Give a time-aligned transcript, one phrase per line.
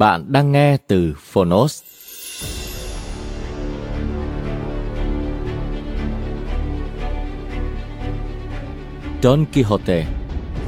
[0.00, 1.82] Bạn đang nghe từ Phonos.
[9.22, 10.06] Don Quixote,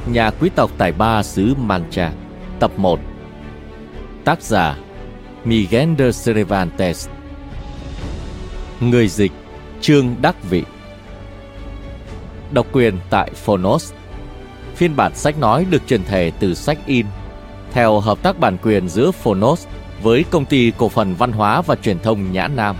[0.07, 2.13] nhà quý tộc tài ba xứ Mancha,
[2.59, 2.99] tập 1
[4.25, 4.77] Tác giả
[5.43, 7.09] Miguel de Cervantes.
[8.79, 9.31] Người dịch
[9.81, 10.63] Trương Đắc Vị.
[12.51, 13.93] Độc quyền tại Phonos.
[14.75, 17.05] Phiên bản sách nói được truyền thể từ sách in
[17.73, 19.67] theo hợp tác bản quyền giữa Phonos
[20.03, 22.75] với công ty cổ phần văn hóa và truyền thông Nhã Nam.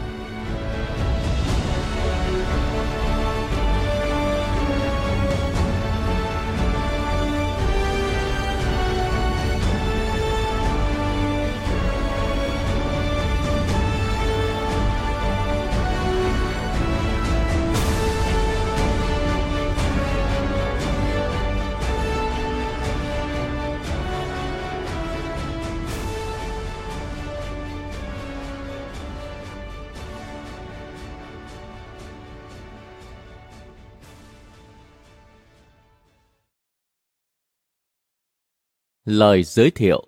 [39.05, 40.07] Lời giới thiệu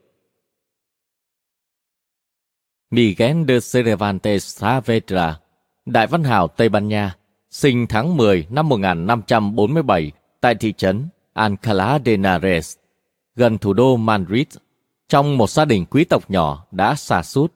[2.91, 5.39] Miguel de Cervantes Saavedra,
[5.85, 7.15] đại văn hào Tây Ban Nha,
[7.49, 10.11] sinh tháng 10 năm 1547
[10.41, 12.77] tại thị trấn Alcalá de Henares,
[13.35, 14.47] gần thủ đô Madrid,
[15.09, 17.53] trong một gia đình quý tộc nhỏ đã xa sút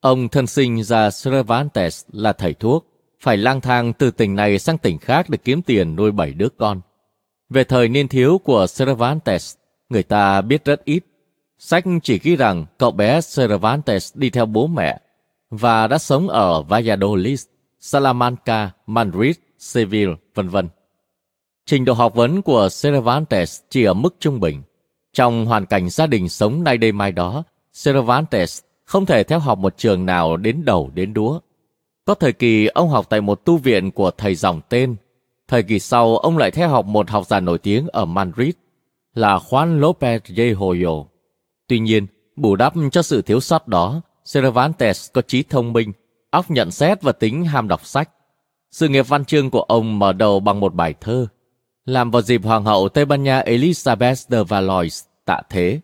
[0.00, 2.86] Ông thân sinh ra Cervantes là thầy thuốc,
[3.20, 6.48] phải lang thang từ tỉnh này sang tỉnh khác để kiếm tiền nuôi bảy đứa
[6.58, 6.80] con.
[7.50, 9.57] Về thời niên thiếu của Cervantes,
[9.88, 11.04] người ta biết rất ít.
[11.58, 15.00] Sách chỉ ghi rằng cậu bé Cervantes đi theo bố mẹ
[15.50, 17.44] và đã sống ở Valladolid,
[17.80, 20.68] Salamanca, Madrid, Seville, vân vân.
[21.66, 24.62] Trình độ học vấn của Cervantes chỉ ở mức trung bình.
[25.12, 27.42] Trong hoàn cảnh gia đình sống nay đây mai đó,
[27.84, 31.40] Cervantes không thể theo học một trường nào đến đầu đến đúa.
[32.04, 34.96] Có thời kỳ ông học tại một tu viện của thầy dòng tên.
[35.48, 38.54] Thời kỳ sau ông lại theo học một học giả nổi tiếng ở Madrid
[39.14, 41.04] là Juan López de Hoyo.
[41.68, 44.00] Tuy nhiên, bù đắp cho sự thiếu sót đó,
[44.32, 45.92] Cervantes có trí thông minh,
[46.30, 48.10] óc nhận xét và tính ham đọc sách.
[48.70, 51.26] Sự nghiệp văn chương của ông mở đầu bằng một bài thơ,
[51.84, 55.80] làm vào dịp Hoàng hậu Tây Ban Nha Elizabeth de Valois tạ thế.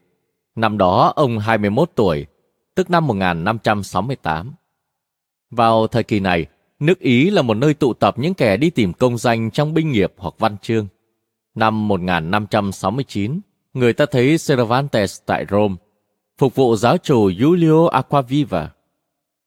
[0.56, 2.26] Năm đó ông 21 tuổi,
[2.74, 4.52] tức năm 1568.
[5.50, 6.46] Vào thời kỳ này,
[6.80, 9.92] nước Ý là một nơi tụ tập những kẻ đi tìm công danh trong binh
[9.92, 10.86] nghiệp hoặc văn chương.
[11.54, 13.40] Năm 1569,
[13.74, 15.74] người ta thấy Cervantes tại Rome,
[16.38, 18.70] phục vụ giáo chủ Julio Aquaviva.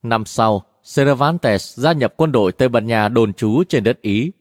[0.04, 0.64] Năm sau,
[0.96, 4.32] Cervantes gia nhập quân đội Tây Ban Nha đồn trú trên đất Ý.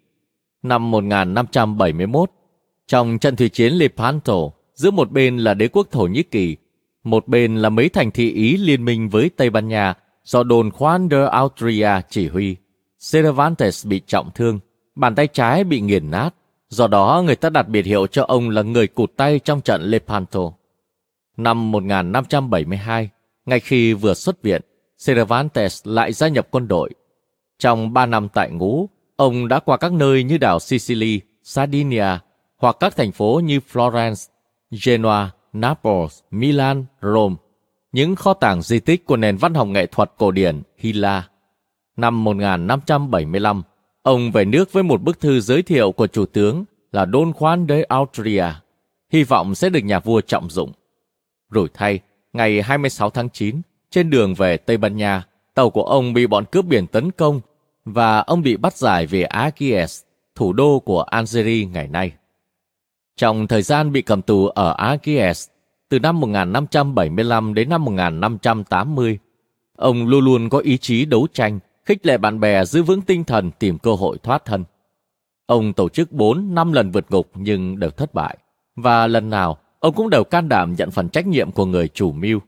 [0.63, 2.31] Năm 1571,
[2.87, 4.35] trong trận thủy chiến Lepanto,
[4.75, 6.57] giữa một bên là đế quốc Thổ Nhĩ Kỳ,
[7.05, 9.95] một bên là mấy thành thị Ý liên minh với Tây Ban Nha
[10.25, 12.57] do đồn Juan de Austria chỉ huy.
[13.13, 14.61] Cervantes bị trọng thương,
[14.95, 16.35] bàn tay trái bị nghiền nát,
[16.69, 19.83] Do đó người ta đặt biệt hiệu cho ông là người cụt tay trong trận
[19.83, 20.41] Lepanto.
[21.37, 23.11] Năm 1572,
[23.47, 24.63] ngay khi vừa xuất viện,
[25.07, 26.91] Cervantes lại gia nhập quân đội.
[27.59, 32.07] Trong ba năm tại ngũ, ông đã qua các nơi như đảo Sicily, Sardinia
[32.59, 34.29] hoặc các thành phố như Florence,
[34.85, 37.35] Genoa, Naples, Milan, Rome,
[37.93, 41.29] những kho tàng di tích của nền văn học nghệ thuật cổ điển Hy La.
[41.97, 43.63] Năm 1575,
[44.07, 47.67] Ông về nước với một bức thư giới thiệu của chủ tướng là Don Juan
[47.69, 48.45] de Austria,
[49.13, 50.73] hy vọng sẽ được nhà vua trọng dụng.
[51.51, 52.01] Rồi thay,
[52.33, 53.61] ngày 26 tháng 9,
[53.91, 55.25] trên đường về Tây Ban Nha,
[55.55, 57.41] tàu của ông bị bọn cướp biển tấn công
[57.85, 60.03] và ông bị bắt giải về Agies,
[60.35, 62.13] thủ đô của Algeria ngày nay.
[63.17, 65.49] Trong thời gian bị cầm tù ở Agies,
[65.89, 69.19] từ năm 1575 đến năm 1580,
[69.77, 73.25] ông luôn luôn có ý chí đấu tranh, khích lệ bạn bè giữ vững tinh
[73.25, 74.65] thần tìm cơ hội thoát thân.
[75.47, 78.39] Ông tổ chức 4 năm lần vượt ngục nhưng đều thất bại,
[78.77, 82.13] và lần nào ông cũng đều can đảm nhận phần trách nhiệm của người chủ
[82.13, 82.41] mưu.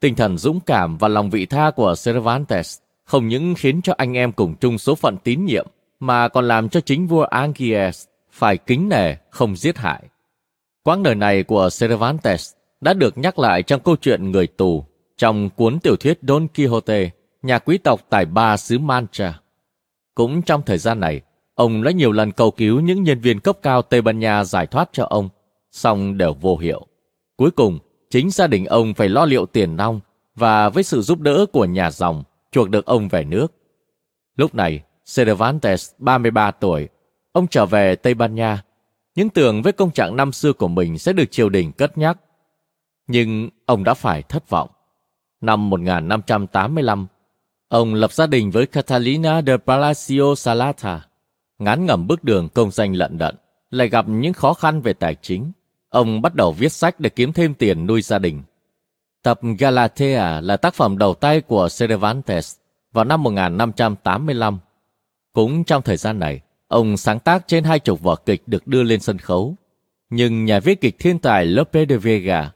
[0.00, 4.16] Tinh thần dũng cảm và lòng vị tha của Cervantes không những khiến cho anh
[4.16, 5.66] em cùng chung số phận tín nhiệm,
[6.00, 10.02] mà còn làm cho chính vua Angies phải kính nể, không giết hại.
[10.82, 14.84] Quãng đời này của Cervantes đã được nhắc lại trong câu chuyện người tù
[15.16, 17.10] trong cuốn tiểu thuyết Don Quixote,
[17.46, 19.40] nhà quý tộc tài ba xứ Mancha.
[20.14, 21.20] Cũng trong thời gian này,
[21.54, 24.66] ông đã nhiều lần cầu cứu những nhân viên cấp cao Tây Ban Nha giải
[24.66, 25.28] thoát cho ông,
[25.70, 26.86] song đều vô hiệu.
[27.36, 27.78] Cuối cùng,
[28.10, 30.00] chính gia đình ông phải lo liệu tiền nong
[30.34, 32.22] và với sự giúp đỡ của nhà dòng
[32.52, 33.52] chuộc được ông về nước.
[34.36, 34.82] Lúc này,
[35.16, 36.88] Cervantes 33 tuổi,
[37.32, 38.62] ông trở về Tây Ban Nha,
[39.14, 42.18] những tưởng với công trạng năm xưa của mình sẽ được triều đình cất nhắc.
[43.06, 44.70] Nhưng ông đã phải thất vọng.
[45.40, 47.06] Năm 1585,
[47.68, 51.00] ông lập gia đình với Catalina de Palacio Salata.
[51.58, 53.36] Ngán ngẩm bước đường công danh lận đận,
[53.70, 55.52] lại gặp những khó khăn về tài chính.
[55.88, 58.42] Ông bắt đầu viết sách để kiếm thêm tiền nuôi gia đình.
[59.22, 62.56] Tập Galatea là tác phẩm đầu tay của Cervantes
[62.92, 64.58] vào năm 1585.
[65.32, 68.82] Cũng trong thời gian này, ông sáng tác trên hai chục vở kịch được đưa
[68.82, 69.54] lên sân khấu.
[70.10, 72.50] Nhưng nhà viết kịch thiên tài Lope de Vega,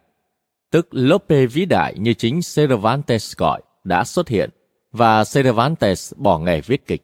[0.71, 4.51] tức Lope vĩ đại như chính Cervantes gọi, đã xuất hiện
[4.93, 7.03] và Cervantes bỏ nghề viết kịch.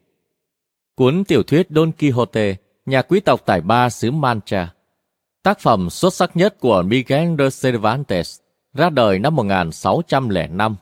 [0.95, 2.55] Cuốn tiểu thuyết Don Quixote,
[2.85, 4.73] nhà quý tộc tài ba xứ Mancha,
[5.43, 8.39] tác phẩm xuất sắc nhất của Miguel de Cervantes,
[8.73, 10.75] ra đời năm 1605,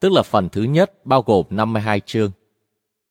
[0.00, 2.30] tức là phần thứ nhất bao gồm 52 chương.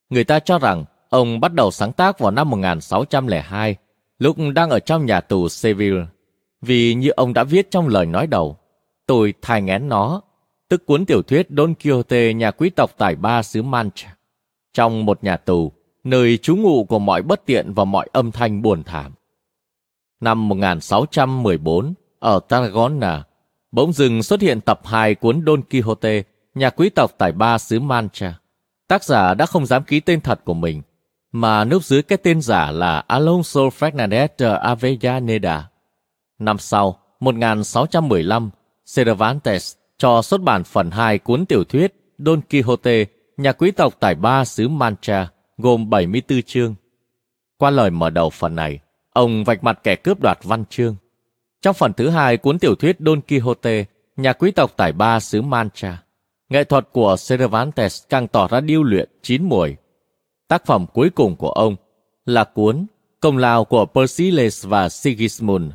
[0.10, 3.76] Người ta cho rằng ông bắt đầu sáng tác vào năm 1602,
[4.20, 6.06] lúc đang ở trong nhà tù Seville.
[6.62, 8.58] Vì như ông đã viết trong lời nói đầu,
[9.08, 10.22] tôi thai ngén nó,
[10.74, 14.16] tức cuốn tiểu thuyết Don Quixote nhà quý tộc tài ba xứ Mancha.
[14.74, 15.72] Trong một nhà tù,
[16.04, 19.14] nơi trú ngụ của mọi bất tiện và mọi âm thanh buồn thảm.
[20.22, 23.24] Năm 1614, ở Tarragona,
[23.72, 26.24] bỗng dừng xuất hiện tập 2 cuốn Don Quixote,
[26.56, 28.40] nhà quý tộc tài ba xứ Mancha.
[28.88, 30.82] Tác giả đã không dám ký tên thật của mình,
[31.32, 35.70] mà núp dưới cái tên giả là Alonso Fernandez de Avellaneda.
[36.40, 38.50] Năm sau, 1615,
[38.96, 43.06] Cervantes cho xuất bản phần 2 cuốn tiểu thuyết Don Quixote,
[43.38, 46.76] nhà quý tộc tài ba xứ Mancha, gồm 74 chương.
[47.58, 48.80] Qua lời mở đầu phần này,
[49.14, 50.96] ông vạch mặt kẻ cướp đoạt văn chương.
[51.62, 53.86] Trong phần thứ hai cuốn tiểu thuyết Don Quixote,
[54.18, 56.04] nhà quý tộc tài ba xứ Mancha,
[56.50, 59.78] nghệ thuật của Cervantes càng tỏ ra điêu luyện chín muồi.
[60.48, 61.76] Tác phẩm cuối cùng của ông
[62.26, 62.86] là cuốn
[63.20, 65.72] Công lao của Persiles và Sigismund.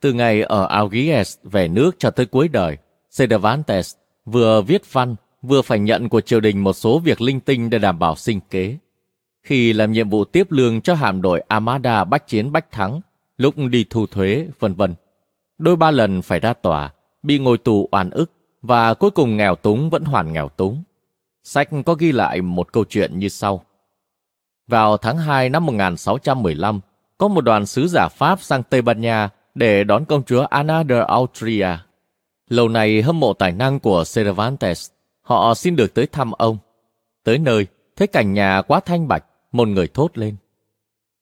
[0.00, 2.76] Từ ngày ở Algiers về nước cho tới cuối đời,
[3.18, 3.94] Cervantes
[4.24, 7.78] vừa viết văn, vừa phải nhận của triều đình một số việc linh tinh để
[7.78, 8.76] đảm bảo sinh kế.
[9.42, 13.00] Khi làm nhiệm vụ tiếp lương cho hạm đội Armada bách chiến bách thắng,
[13.36, 14.94] lúc đi thu thuế, vân vân.
[15.58, 16.92] Đôi ba lần phải ra tòa,
[17.22, 20.82] bị ngồi tù oan ức và cuối cùng nghèo túng vẫn hoàn nghèo túng.
[21.44, 23.64] Sách có ghi lại một câu chuyện như sau.
[24.66, 26.80] Vào tháng 2 năm 1615,
[27.18, 30.84] có một đoàn sứ giả Pháp sang Tây Ban Nha để đón công chúa Anna
[30.88, 31.68] de Austria.
[32.48, 34.90] Lâu này hâm mộ tài năng của Cervantes,
[35.22, 36.58] họ xin được tới thăm ông.
[37.24, 40.36] Tới nơi, thấy cảnh nhà quá thanh bạch, một người thốt lên.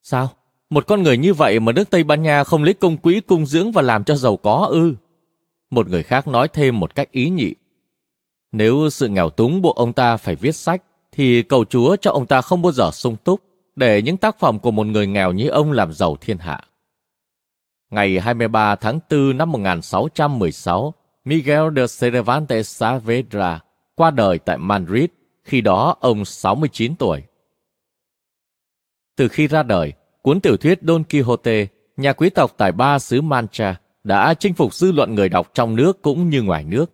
[0.03, 0.29] Sao?
[0.71, 3.47] Một con người như vậy mà nước Tây Ban Nha không lấy công quỹ cung
[3.47, 4.95] dưỡng và làm cho giàu có ư?
[5.71, 7.55] Một người khác nói thêm một cách ý nhị.
[8.53, 12.27] Nếu sự nghèo túng buộc ông ta phải viết sách, thì cầu Chúa cho ông
[12.27, 13.41] ta không bao giờ sung túc,
[13.77, 16.61] để những tác phẩm của một người nghèo như ông làm giàu thiên hạ.
[17.91, 20.95] Ngày 23 tháng 4 năm 1616,
[21.27, 23.61] Miguel de Cervantes Saavedra
[23.95, 25.07] qua đời tại Madrid,
[25.45, 27.23] khi đó ông 69 tuổi.
[29.17, 29.93] Từ khi ra đời,
[30.23, 31.67] cuốn tiểu thuyết Don Quixote,
[31.97, 35.77] nhà quý tộc tài ba xứ Mancha, đã chinh phục dư luận người đọc trong
[35.77, 36.93] nước cũng như ngoài nước.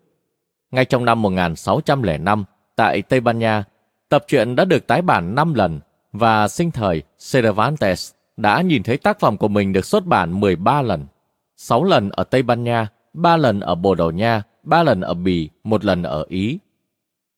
[0.71, 2.45] Ngay trong năm 1605,
[2.77, 3.65] tại Tây Ban Nha,
[4.09, 5.81] tập truyện đã được tái bản 5 lần
[6.13, 10.83] và sinh thời Cervantes đã nhìn thấy tác phẩm của mình được xuất bản 13
[10.83, 11.07] lần.
[11.57, 15.15] 6 lần ở Tây Ban Nha, ba lần ở Bồ Đào Nha, ba lần ở
[15.15, 16.59] Bỉ, một lần ở Ý.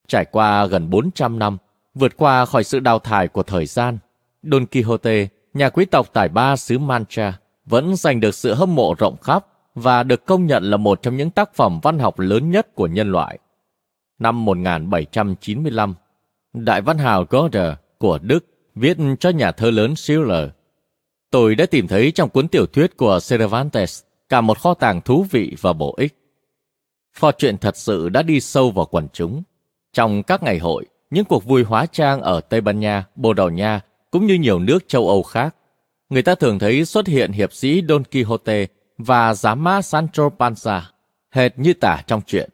[0.08, 1.58] Trải qua gần 400 năm,
[1.94, 3.98] vượt qua khỏi sự đào thải của thời gian,
[4.42, 8.94] Don Quixote, nhà quý tộc tài ba xứ Mancha, vẫn giành được sự hâm mộ
[8.98, 12.50] rộng khắp và được công nhận là một trong những tác phẩm văn học lớn
[12.50, 13.38] nhất của nhân loại.
[14.18, 15.94] Năm 1795,
[16.52, 20.48] Đại văn hào Goethe của Đức viết cho nhà thơ lớn Schiller
[21.34, 25.26] tôi đã tìm thấy trong cuốn tiểu thuyết của Cervantes cả một kho tàng thú
[25.30, 26.16] vị và bổ ích.
[27.16, 29.42] Pho chuyện thật sự đã đi sâu vào quần chúng.
[29.92, 33.50] Trong các ngày hội, những cuộc vui hóa trang ở Tây Ban Nha, Bồ Đào
[33.50, 35.56] Nha cũng như nhiều nước châu Âu khác,
[36.08, 38.66] người ta thường thấy xuất hiện hiệp sĩ Don Quixote
[38.98, 40.80] và giám mã Sancho Panza,
[41.30, 42.50] hệt như tả trong truyện.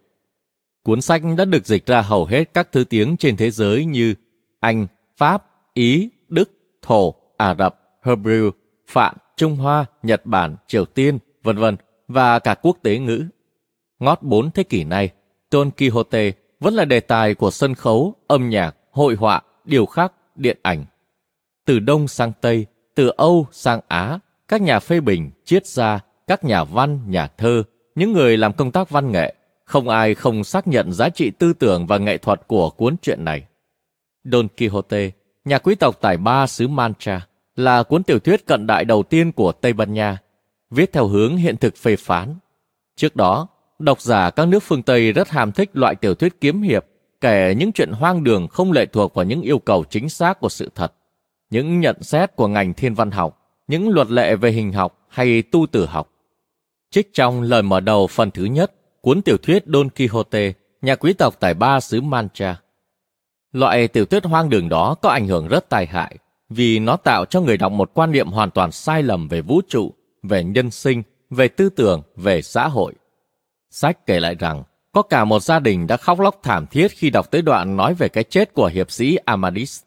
[0.84, 4.14] Cuốn sách đã được dịch ra hầu hết các thứ tiếng trên thế giới như
[4.60, 4.86] Anh,
[5.16, 6.50] Pháp, Ý, Đức,
[6.82, 8.50] Thổ, Ả Rập, Hebrew,
[8.88, 11.76] Phạn, Trung Hoa, Nhật Bản, Triều Tiên, vân vân
[12.08, 13.24] và cả quốc tế ngữ.
[13.98, 15.10] Ngót bốn thế kỷ nay,
[15.50, 20.12] Don Quixote vẫn là đề tài của sân khấu, âm nhạc, hội họa, điều khắc,
[20.36, 20.84] điện ảnh.
[21.66, 24.18] Từ Đông sang Tây, từ Âu sang Á,
[24.48, 27.62] các nhà phê bình, triết gia, các nhà văn, nhà thơ,
[27.94, 31.52] những người làm công tác văn nghệ, không ai không xác nhận giá trị tư
[31.52, 33.44] tưởng và nghệ thuật của cuốn truyện này.
[34.24, 35.10] Don Quixote,
[35.44, 39.32] nhà quý tộc tài ba xứ Mancha, là cuốn tiểu thuyết cận đại đầu tiên
[39.32, 40.18] của Tây Ban Nha,
[40.70, 42.34] viết theo hướng hiện thực phê phán.
[42.96, 43.48] Trước đó,
[43.78, 46.84] độc giả các nước phương Tây rất ham thích loại tiểu thuyết kiếm hiệp,
[47.20, 50.48] kể những chuyện hoang đường không lệ thuộc vào những yêu cầu chính xác của
[50.48, 50.92] sự thật,
[51.50, 55.42] những nhận xét của ngành thiên văn học, những luật lệ về hình học hay
[55.42, 56.10] tu tử học.
[56.90, 61.12] Trích trong lời mở đầu phần thứ nhất, cuốn tiểu thuyết Don Quixote, nhà quý
[61.12, 62.56] tộc tài ba xứ Mancha.
[63.52, 66.16] Loại tiểu thuyết hoang đường đó có ảnh hưởng rất tai hại,
[66.48, 69.60] vì nó tạo cho người đọc một quan niệm hoàn toàn sai lầm về vũ
[69.68, 72.94] trụ, về nhân sinh, về tư tưởng, về xã hội.
[73.70, 74.62] Sách kể lại rằng,
[74.92, 77.94] có cả một gia đình đã khóc lóc thảm thiết khi đọc tới đoạn nói
[77.94, 79.82] về cái chết của hiệp sĩ Amadis.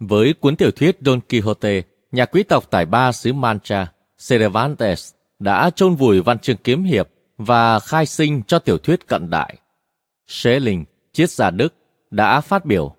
[0.00, 1.82] Với cuốn tiểu thuyết Don Quixote,
[2.12, 3.92] nhà quý tộc tài ba xứ Mancha,
[4.28, 7.08] Cervantes đã chôn vùi văn chương kiếm hiệp
[7.38, 9.56] và khai sinh cho tiểu thuyết cận đại.
[10.26, 11.74] Schelling, triết gia Đức,
[12.10, 12.94] đã phát biểu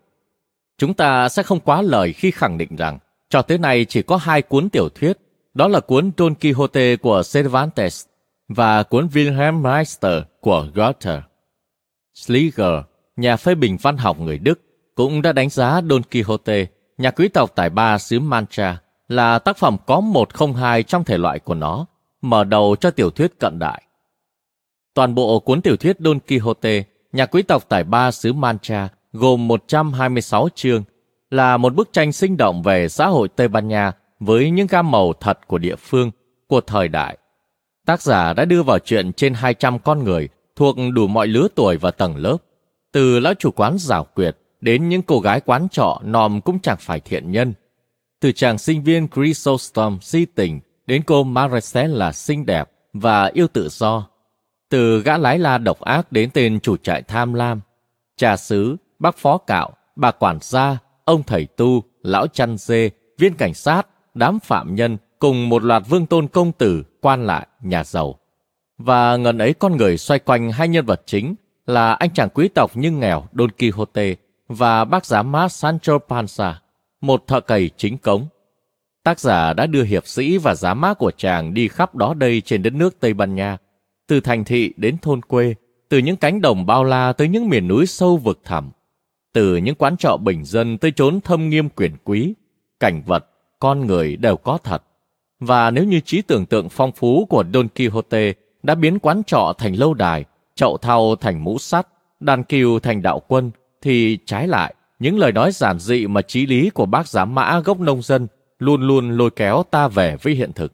[0.79, 2.99] Chúng ta sẽ không quá lời khi khẳng định rằng
[3.29, 5.17] cho tới nay chỉ có hai cuốn tiểu thuyết,
[5.53, 8.06] đó là cuốn Don Quixote của Cervantes
[8.48, 11.22] và cuốn Wilhelm Meister của Goethe.
[12.13, 12.75] Schlegel,
[13.15, 14.62] nhà phê bình văn học người Đức,
[14.96, 16.65] cũng đã đánh giá Don Quixote,
[16.98, 18.77] nhà quý tộc tài ba xứ Mancha,
[19.08, 21.86] là tác phẩm có một không hai trong thể loại của nó,
[22.22, 23.84] mở đầu cho tiểu thuyết cận đại.
[24.94, 29.48] Toàn bộ cuốn tiểu thuyết Don Quixote, nhà quý tộc tài ba xứ Mancha, gồm
[29.48, 30.84] 126 chương,
[31.29, 34.91] là một bức tranh sinh động về xã hội Tây Ban Nha với những gam
[34.91, 36.11] màu thật của địa phương,
[36.47, 37.17] của thời đại.
[37.85, 41.77] Tác giả đã đưa vào chuyện trên 200 con người thuộc đủ mọi lứa tuổi
[41.77, 42.38] và tầng lớp,
[42.91, 46.77] từ lão chủ quán rào quyệt đến những cô gái quán trọ nòm cũng chẳng
[46.79, 47.53] phải thiện nhân.
[48.19, 53.69] Từ chàng sinh viên Chrysostom si tình đến cô Maricela xinh đẹp và yêu tự
[53.69, 54.07] do.
[54.69, 57.61] Từ gã lái la độc ác đến tên chủ trại tham lam.
[58.17, 63.33] Trà sứ, bác phó cạo, bà quản gia, ông thầy tu, lão chăn dê, viên
[63.33, 67.83] cảnh sát, đám phạm nhân cùng một loạt vương tôn công tử, quan lại, nhà
[67.83, 68.19] giàu.
[68.77, 71.35] Và ngần ấy con người xoay quanh hai nhân vật chính
[71.65, 74.15] là anh chàng quý tộc nhưng nghèo Don Quixote
[74.47, 76.53] và bác giám mát Sancho Panza,
[77.01, 78.27] một thợ cày chính cống.
[79.03, 82.41] Tác giả đã đưa hiệp sĩ và giám mát của chàng đi khắp đó đây
[82.41, 83.57] trên đất nước Tây Ban Nha,
[84.07, 85.55] từ thành thị đến thôn quê,
[85.89, 88.71] từ những cánh đồng bao la tới những miền núi sâu vực thẳm,
[89.33, 92.33] từ những quán trọ bình dân tới chốn thâm nghiêm quyền quý,
[92.79, 93.28] cảnh vật,
[93.59, 94.83] con người đều có thật.
[95.39, 99.53] Và nếu như trí tưởng tượng phong phú của Don Quixote đã biến quán trọ
[99.57, 100.25] thành lâu đài,
[100.55, 101.87] chậu thau thành mũ sắt,
[102.19, 103.51] đàn kiều thành đạo quân,
[103.81, 107.59] thì trái lại, những lời nói giản dị mà trí lý của bác giám mã
[107.59, 108.27] gốc nông dân
[108.59, 110.73] luôn luôn lôi kéo ta về với hiện thực.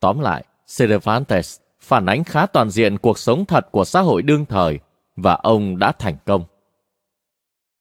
[0.00, 0.44] Tóm lại,
[0.78, 4.78] Cervantes phản ánh khá toàn diện cuộc sống thật của xã hội đương thời,
[5.16, 6.44] và ông đã thành công.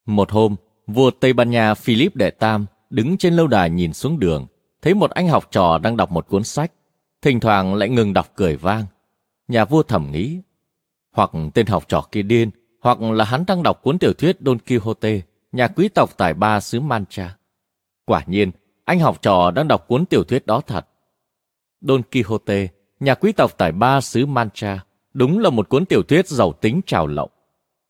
[0.05, 0.55] Một hôm,
[0.88, 4.48] vua Tây Ban Nha Philip Đệ Tam đứng trên lâu đài nhìn xuống đường,
[4.81, 6.72] thấy một anh học trò đang đọc một cuốn sách,
[7.22, 8.86] thỉnh thoảng lại ngừng đọc cười vang.
[9.48, 10.41] Nhà vua thầm nghĩ,
[11.12, 14.60] hoặc tên học trò kia điên, hoặc là hắn đang đọc cuốn tiểu thuyết Don
[14.60, 17.38] Quixote, nhà quý tộc tài ba xứ Mancha.
[18.05, 18.51] Quả nhiên,
[18.86, 20.88] anh học trò đang đọc cuốn tiểu thuyết đó thật.
[21.81, 22.67] Don Quixote,
[23.00, 24.79] nhà quý tộc tài ba xứ Mancha,
[25.13, 27.29] đúng là một cuốn tiểu thuyết giàu tính trào lộng.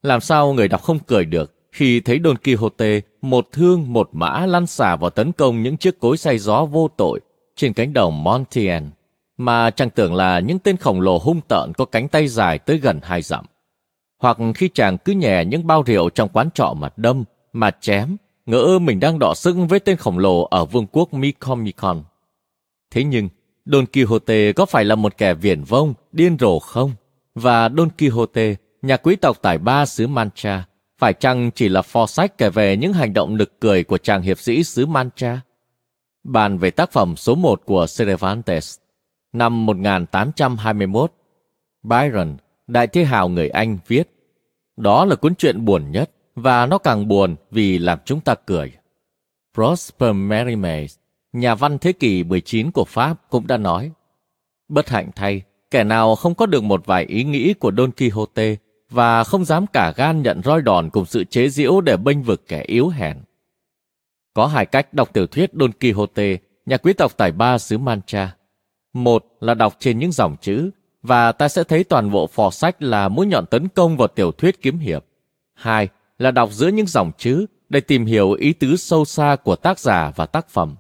[0.01, 4.45] Làm sao người đọc không cười được khi thấy Don Quixote một thương một mã
[4.45, 7.19] lăn xả vào tấn công những chiếc cối say gió vô tội
[7.55, 8.89] trên cánh đồng Montien,
[9.37, 12.77] mà chẳng tưởng là những tên khổng lồ hung tợn có cánh tay dài tới
[12.77, 13.45] gần hai dặm.
[14.17, 17.23] Hoặc khi chàng cứ nhè những bao rượu trong quán trọ mà đâm,
[17.53, 22.03] mà chém, ngỡ mình đang đọ sức với tên khổng lồ ở vương quốc Micomicon.
[22.91, 23.29] Thế nhưng,
[23.65, 26.91] Don Quixote có phải là một kẻ viển vông, điên rồ không?
[27.35, 30.63] Và Don Quixote, nhà quý tộc tài ba xứ Mancha,
[30.99, 34.21] phải chăng chỉ là pho sách kể về những hành động nực cười của chàng
[34.21, 35.41] hiệp sĩ xứ Mancha?
[36.23, 38.77] Bàn về tác phẩm số 1 của Cervantes,
[39.33, 41.13] năm 1821,
[41.83, 42.37] Byron,
[42.67, 44.03] đại thi hào người Anh viết,
[44.77, 48.71] đó là cuốn truyện buồn nhất và nó càng buồn vì làm chúng ta cười.
[49.53, 50.87] Prosper Mérimée,
[51.33, 53.91] nhà văn thế kỷ 19 của Pháp cũng đã nói,
[54.69, 55.41] bất hạnh thay,
[55.71, 58.55] kẻ nào không có được một vài ý nghĩ của Don Quixote
[58.89, 62.47] và không dám cả gan nhận roi đòn cùng sự chế giễu để bênh vực
[62.47, 63.17] kẻ yếu hèn.
[64.33, 68.35] Có hai cách đọc tiểu thuyết Don Quixote, nhà quý tộc tài ba xứ Mancha.
[68.93, 70.69] Một là đọc trên những dòng chữ,
[71.03, 74.31] và ta sẽ thấy toàn bộ phò sách là mũi nhọn tấn công vào tiểu
[74.31, 75.05] thuyết kiếm hiệp.
[75.53, 79.55] Hai là đọc giữa những dòng chữ để tìm hiểu ý tứ sâu xa của
[79.55, 80.75] tác giả và tác phẩm.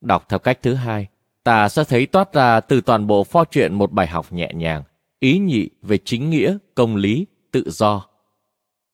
[0.00, 1.06] Đọc theo cách thứ hai,
[1.44, 4.82] ta sẽ thấy toát ra từ toàn bộ pho truyện một bài học nhẹ nhàng,
[5.20, 8.06] ý nhị về chính nghĩa, công lý, tự do.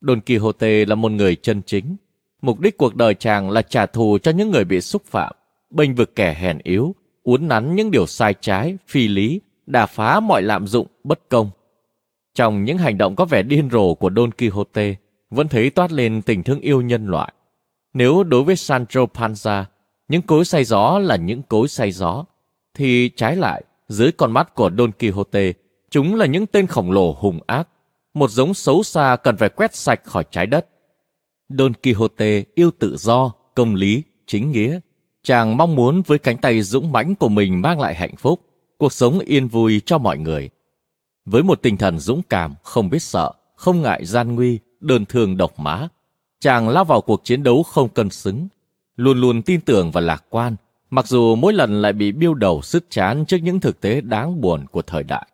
[0.01, 1.97] Don Quixote là một người chân chính.
[2.43, 5.33] Mục đích cuộc đời chàng là trả thù cho những người bị xúc phạm,
[5.71, 10.21] bênh vực kẻ hèn yếu, uốn nắn những điều sai trái, phi lý, đà phá
[10.21, 11.51] mọi lạm dụng, bất công.
[12.35, 14.95] Trong những hành động có vẻ điên rồ của Don Quixote,
[15.31, 17.33] vẫn thấy toát lên tình thương yêu nhân loại.
[17.95, 19.65] Nếu đối với Sancho Panza,
[20.09, 22.25] những cối say gió là những cối say gió,
[22.75, 25.53] thì trái lại, dưới con mắt của Don Quixote,
[25.97, 27.69] chúng là những tên khổng lồ hùng ác,
[28.15, 30.67] một giống xấu xa cần phải quét sạch khỏi trái đất.
[31.49, 34.81] Don Quixote yêu tự do, công lý, chính nghĩa.
[35.23, 38.41] Chàng mong muốn với cánh tay dũng mãnh của mình mang lại hạnh phúc,
[38.79, 40.51] cuộc sống yên vui cho mọi người.
[41.25, 45.37] Với một tinh thần dũng cảm, không biết sợ, không ngại gian nguy, đơn thương
[45.37, 45.89] độc mã,
[46.41, 48.49] chàng lao vào cuộc chiến đấu không cân xứng,
[48.97, 50.57] luôn luôn tin tưởng và lạc quan,
[50.91, 54.41] mặc dù mỗi lần lại bị biêu đầu sức chán trước những thực tế đáng
[54.41, 55.29] buồn của thời đại.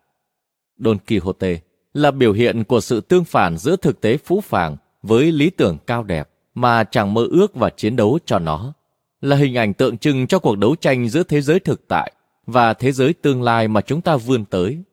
[0.77, 1.59] Don Quixote
[1.93, 5.77] là biểu hiện của sự tương phản giữa thực tế phũ phàng với lý tưởng
[5.87, 8.73] cao đẹp mà chàng mơ ước và chiến đấu cho nó,
[9.21, 12.11] là hình ảnh tượng trưng cho cuộc đấu tranh giữa thế giới thực tại
[12.45, 14.83] và thế giới tương lai mà chúng ta vươn tới.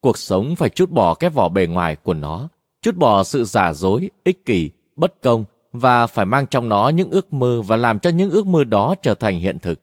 [0.00, 2.48] Cuộc sống phải chút bỏ cái vỏ bề ngoài của nó,
[2.82, 7.10] chút bỏ sự giả dối, ích kỷ, bất công và phải mang trong nó những
[7.10, 9.80] ước mơ và làm cho những ước mơ đó trở thành hiện thực.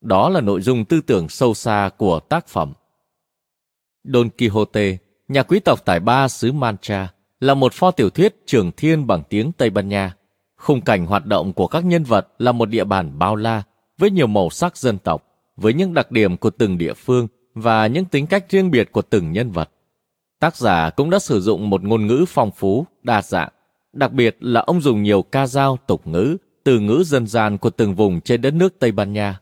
[0.00, 2.72] Đó là nội dung tư tưởng sâu xa của tác phẩm.
[4.12, 4.96] Don Quixote,
[5.28, 7.08] nhà quý tộc tài ba xứ Mancha,
[7.40, 10.14] là một pho tiểu thuyết trường thiên bằng tiếng Tây Ban Nha.
[10.56, 13.62] Khung cảnh hoạt động của các nhân vật là một địa bàn bao la,
[13.98, 15.24] với nhiều màu sắc dân tộc,
[15.56, 19.02] với những đặc điểm của từng địa phương và những tính cách riêng biệt của
[19.02, 19.70] từng nhân vật.
[20.40, 23.48] Tác giả cũng đã sử dụng một ngôn ngữ phong phú, đa dạng,
[23.92, 27.70] đặc biệt là ông dùng nhiều ca dao, tục ngữ, từ ngữ dân gian của
[27.70, 29.40] từng vùng trên đất nước Tây Ban Nha.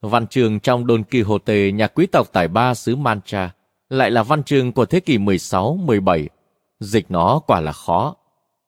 [0.00, 3.50] Văn trường trong Don Quixote nhà quý tộc tài ba xứ Mancha
[3.90, 6.26] lại là văn chương của thế kỷ 16-17.
[6.80, 8.16] Dịch nó quả là khó.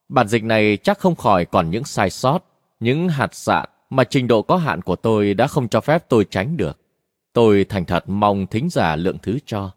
[0.09, 2.39] Bản dịch này chắc không khỏi còn những sai sót,
[2.79, 6.25] những hạt sạn mà trình độ có hạn của tôi đã không cho phép tôi
[6.29, 6.79] tránh được.
[7.33, 9.71] Tôi thành thật mong thính giả lượng thứ cho.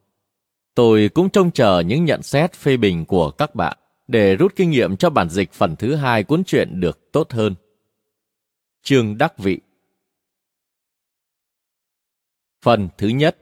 [0.75, 3.79] Tôi cũng trông chờ những nhận xét phê bình của các bạn
[4.09, 7.55] để rút kinh nghiệm cho bản dịch phần thứ hai cuốn truyện được tốt hơn.
[8.83, 9.61] Chương Đắc Vị
[12.63, 13.37] Phần thứ nhất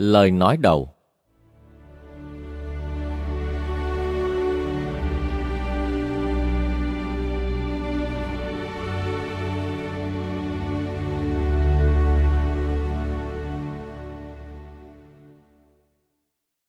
[0.00, 0.88] Lời nói đầu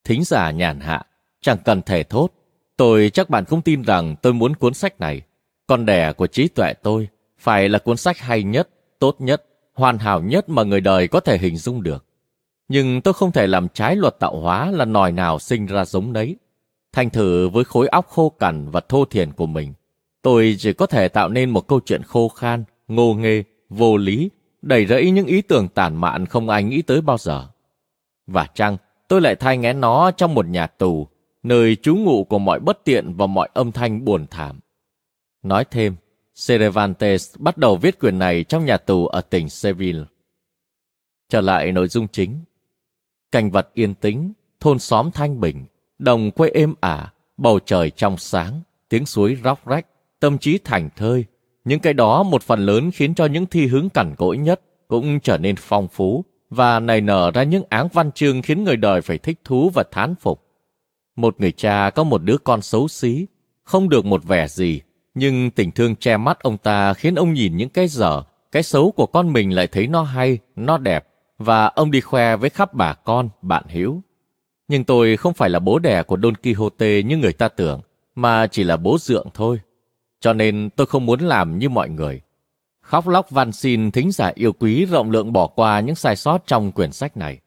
[0.03, 1.03] Thính giả nhàn hạ,
[1.41, 2.29] chẳng cần thể thốt.
[2.77, 5.21] Tôi chắc bạn không tin rằng tôi muốn cuốn sách này.
[5.67, 7.07] Con đẻ của trí tuệ tôi
[7.39, 11.19] phải là cuốn sách hay nhất, tốt nhất, hoàn hảo nhất mà người đời có
[11.19, 12.05] thể hình dung được
[12.71, 16.13] nhưng tôi không thể làm trái luật tạo hóa là nòi nào sinh ra giống
[16.13, 16.35] đấy.
[16.93, 19.73] Thành thử với khối óc khô cằn và thô thiển của mình,
[20.21, 24.29] tôi chỉ có thể tạo nên một câu chuyện khô khan, ngô nghê, vô lý,
[24.61, 27.47] đầy rẫy những ý tưởng tàn mạn không ai nghĩ tới bao giờ.
[28.27, 31.07] Và chăng, tôi lại thay ngén nó trong một nhà tù,
[31.43, 34.59] nơi trú ngụ của mọi bất tiện và mọi âm thanh buồn thảm.
[35.43, 35.95] Nói thêm,
[36.47, 40.03] Cervantes bắt đầu viết quyền này trong nhà tù ở tỉnh Seville.
[41.29, 42.43] Trở lại nội dung chính,
[43.31, 45.65] cảnh vật yên tĩnh, thôn xóm thanh bình,
[45.99, 49.85] đồng quê êm ả, bầu trời trong sáng, tiếng suối róc rách,
[50.19, 51.25] tâm trí thành thơi.
[51.65, 55.19] Những cái đó một phần lớn khiến cho những thi hướng cằn cỗi nhất cũng
[55.19, 59.01] trở nên phong phú và nảy nở ra những áng văn chương khiến người đời
[59.01, 60.43] phải thích thú và thán phục.
[61.15, 63.27] Một người cha có một đứa con xấu xí,
[63.63, 64.81] không được một vẻ gì,
[65.13, 68.91] nhưng tình thương che mắt ông ta khiến ông nhìn những cái dở, cái xấu
[68.91, 71.07] của con mình lại thấy nó hay, nó đẹp,
[71.41, 74.01] và ông đi khoe với khắp bà con, bạn hữu.
[74.67, 77.81] Nhưng tôi không phải là bố đẻ của Don Quixote như người ta tưởng,
[78.15, 79.59] mà chỉ là bố dượng thôi.
[80.19, 82.21] Cho nên tôi không muốn làm như mọi người.
[82.81, 86.47] Khóc lóc van xin thính giả yêu quý rộng lượng bỏ qua những sai sót
[86.47, 87.39] trong quyển sách này.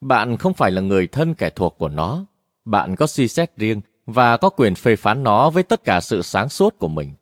[0.00, 2.24] Bạn không phải là người thân kẻ thuộc của nó.
[2.64, 6.22] Bạn có suy xét riêng và có quyền phê phán nó với tất cả sự
[6.22, 7.12] sáng suốt của mình.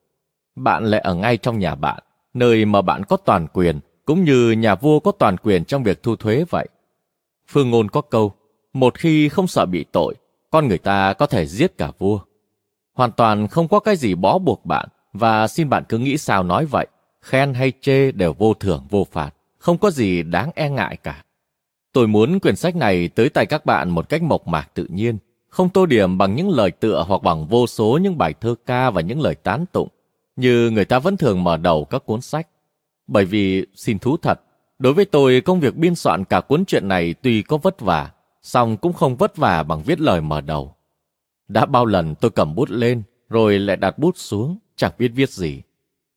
[0.56, 2.02] Bạn lại ở ngay trong nhà bạn,
[2.34, 6.02] nơi mà bạn có toàn quyền, cũng như nhà vua có toàn quyền trong việc
[6.02, 6.68] thu thuế vậy.
[7.48, 8.32] Phương ngôn có câu,
[8.72, 10.14] một khi không sợ bị tội,
[10.50, 12.20] con người ta có thể giết cả vua.
[12.94, 16.42] Hoàn toàn không có cái gì bó buộc bạn, và xin bạn cứ nghĩ sao
[16.42, 16.86] nói vậy.
[17.20, 21.24] Khen hay chê đều vô thưởng vô phạt, không có gì đáng e ngại cả.
[21.92, 25.18] Tôi muốn quyển sách này tới tay các bạn một cách mộc mạc tự nhiên,
[25.48, 28.90] không tô điểm bằng những lời tựa hoặc bằng vô số những bài thơ ca
[28.90, 29.88] và những lời tán tụng,
[30.36, 32.48] như người ta vẫn thường mở đầu các cuốn sách.
[33.08, 34.40] Bởi vì, xin thú thật,
[34.78, 38.10] đối với tôi công việc biên soạn cả cuốn truyện này tuy có vất vả,
[38.42, 40.74] song cũng không vất vả bằng viết lời mở đầu.
[41.48, 45.30] Đã bao lần tôi cầm bút lên, rồi lại đặt bút xuống, chẳng biết viết
[45.30, 45.62] gì.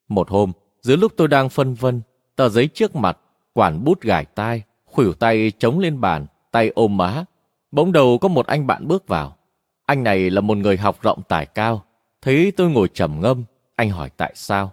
[0.08, 0.52] Một hôm,
[0.82, 2.02] giữa lúc tôi đang phân vân,
[2.36, 3.18] tờ giấy trước mặt,
[3.54, 7.26] quản bút gài tai, khuỷu tay chống lên bàn, tay ôm má.
[7.72, 9.38] Bỗng đầu có một anh bạn bước vào.
[9.86, 11.84] Anh này là một người học rộng tài cao.
[12.22, 13.44] Thấy tôi ngồi trầm ngâm,
[13.76, 14.72] anh hỏi tại sao.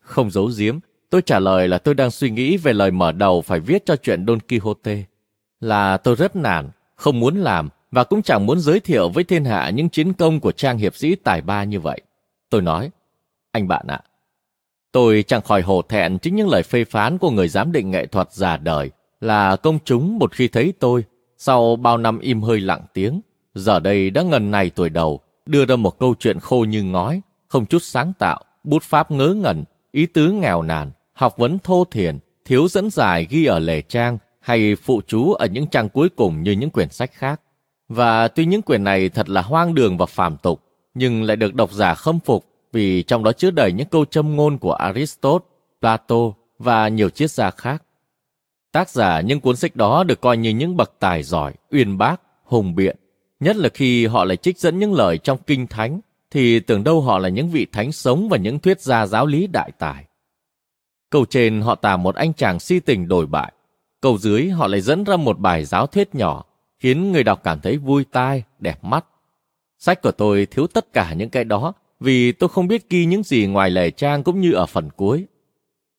[0.00, 0.78] Không giấu giếm,
[1.14, 3.96] tôi trả lời là tôi đang suy nghĩ về lời mở đầu phải viết cho
[3.96, 5.04] chuyện Don Quixote.
[5.60, 9.44] Là tôi rất nản, không muốn làm và cũng chẳng muốn giới thiệu với thiên
[9.44, 12.00] hạ những chiến công của trang hiệp sĩ tài ba như vậy.
[12.50, 12.90] Tôi nói,
[13.52, 14.00] anh bạn ạ,
[14.92, 18.06] tôi chẳng khỏi hổ thẹn chính những lời phê phán của người giám định nghệ
[18.06, 21.04] thuật già đời là công chúng một khi thấy tôi,
[21.38, 23.20] sau bao năm im hơi lặng tiếng,
[23.54, 27.20] giờ đây đã ngần này tuổi đầu, đưa ra một câu chuyện khô như ngói,
[27.48, 31.84] không chút sáng tạo, bút pháp ngớ ngẩn, ý tứ nghèo nàn, học vấn thô
[31.90, 36.08] thiển thiếu dẫn giải ghi ở lề trang hay phụ chú ở những trang cuối
[36.08, 37.40] cùng như những quyển sách khác.
[37.88, 40.60] Và tuy những quyển này thật là hoang đường và phàm tục,
[40.94, 44.36] nhưng lại được độc giả khâm phục vì trong đó chứa đầy những câu châm
[44.36, 45.46] ngôn của Aristotle,
[45.80, 46.16] Plato
[46.58, 47.82] và nhiều triết gia khác.
[48.72, 52.20] Tác giả những cuốn sách đó được coi như những bậc tài giỏi, uyên bác,
[52.44, 52.96] hùng biện.
[53.40, 56.00] Nhất là khi họ lại trích dẫn những lời trong kinh thánh,
[56.30, 59.46] thì tưởng đâu họ là những vị thánh sống và những thuyết gia giáo lý
[59.46, 60.04] đại tài.
[61.14, 63.52] Câu trên họ tả một anh chàng si tình đổi bại.
[64.00, 66.44] Câu dưới họ lại dẫn ra một bài giáo thuyết nhỏ,
[66.78, 69.04] khiến người đọc cảm thấy vui tai, đẹp mắt.
[69.78, 73.22] Sách của tôi thiếu tất cả những cái đó, vì tôi không biết ghi những
[73.22, 75.26] gì ngoài lề trang cũng như ở phần cuối.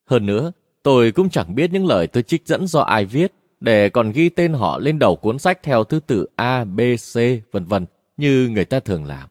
[0.10, 0.52] Hơn nữa,
[0.86, 4.30] Tôi cũng chẳng biết những lời tôi trích dẫn do ai viết, để còn ghi
[4.30, 6.80] tên họ lên đầu cuốn sách theo thứ tự A, B,
[7.14, 7.16] C,
[7.52, 7.86] vân vân
[8.18, 9.30] như người ta thường làm.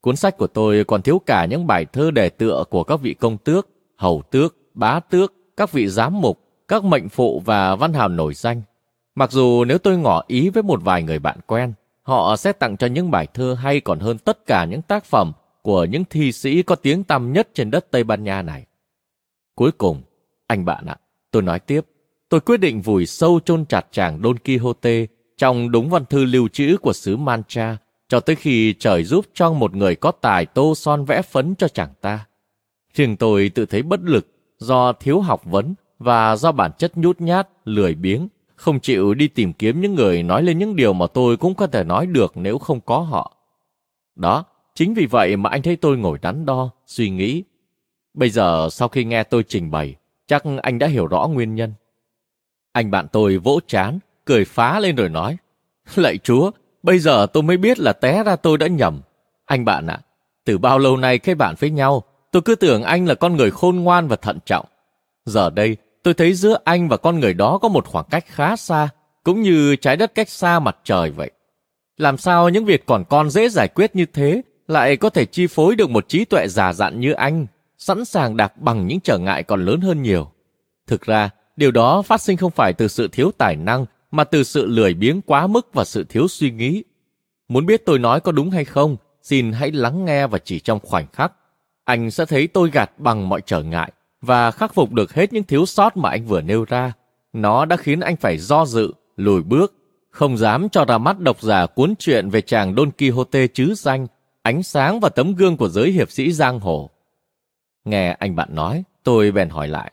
[0.00, 3.14] Cuốn sách của tôi còn thiếu cả những bài thơ đề tựa của các vị
[3.14, 7.92] công tước, hầu tước, bá tước, các vị giám mục, các mệnh phụ và văn
[7.92, 8.62] hào nổi danh.
[9.14, 12.76] Mặc dù nếu tôi ngỏ ý với một vài người bạn quen, họ sẽ tặng
[12.76, 16.32] cho những bài thơ hay còn hơn tất cả những tác phẩm của những thi
[16.32, 18.66] sĩ có tiếng tăm nhất trên đất Tây Ban Nha này.
[19.54, 20.02] Cuối cùng,
[20.46, 20.96] anh bạn ạ,
[21.30, 21.80] tôi nói tiếp,
[22.28, 26.48] tôi quyết định vùi sâu chôn chặt chàng Don Quixote trong đúng văn thư lưu
[26.48, 27.76] trữ của xứ Mancha
[28.08, 31.68] cho tới khi trời giúp cho một người có tài tô son vẽ phấn cho
[31.68, 32.26] chàng ta.
[32.94, 34.26] Riêng tôi tự thấy bất lực
[34.58, 39.28] do thiếu học vấn và do bản chất nhút nhát, lười biếng, không chịu đi
[39.28, 42.32] tìm kiếm những người nói lên những điều mà tôi cũng có thể nói được
[42.36, 43.36] nếu không có họ.
[44.16, 44.44] Đó,
[44.74, 47.44] chính vì vậy mà anh thấy tôi ngồi đắn đo, suy nghĩ.
[48.14, 49.96] Bây giờ sau khi nghe tôi trình bày,
[50.28, 51.74] Chắc anh đã hiểu rõ nguyên nhân.
[52.72, 55.36] Anh bạn tôi vỗ chán, cười phá lên rồi nói.
[55.94, 56.50] Lạy chúa,
[56.82, 59.00] bây giờ tôi mới biết là té ra tôi đã nhầm.
[59.44, 60.00] Anh bạn ạ,
[60.44, 63.50] từ bao lâu nay cái bạn với nhau, tôi cứ tưởng anh là con người
[63.50, 64.66] khôn ngoan và thận trọng.
[65.24, 68.56] Giờ đây, tôi thấy giữa anh và con người đó có một khoảng cách khá
[68.56, 68.88] xa,
[69.24, 71.30] cũng như trái đất cách xa mặt trời vậy.
[71.96, 75.46] Làm sao những việc còn con dễ giải quyết như thế lại có thể chi
[75.46, 77.46] phối được một trí tuệ già dặn như anh?
[77.78, 80.30] sẵn sàng đạp bằng những trở ngại còn lớn hơn nhiều.
[80.86, 84.44] Thực ra, điều đó phát sinh không phải từ sự thiếu tài năng, mà từ
[84.44, 86.84] sự lười biếng quá mức và sự thiếu suy nghĩ.
[87.48, 90.80] Muốn biết tôi nói có đúng hay không, xin hãy lắng nghe và chỉ trong
[90.82, 91.32] khoảnh khắc.
[91.88, 95.44] Anh sẽ thấy tôi gạt bằng mọi trở ngại và khắc phục được hết những
[95.44, 96.92] thiếu sót mà anh vừa nêu ra.
[97.32, 99.74] Nó đã khiến anh phải do dự, lùi bước,
[100.10, 104.06] không dám cho ra mắt độc giả cuốn truyện về chàng Don Quixote chứ danh,
[104.42, 106.90] ánh sáng và tấm gương của giới hiệp sĩ giang hồ.
[107.84, 109.92] Nghe anh bạn nói, tôi bèn hỏi lại.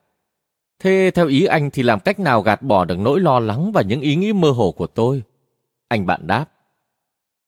[0.80, 3.82] Thế theo ý anh thì làm cách nào gạt bỏ được nỗi lo lắng và
[3.82, 5.24] những ý nghĩ mơ hồ của tôi?
[5.88, 6.46] Anh bạn đáp.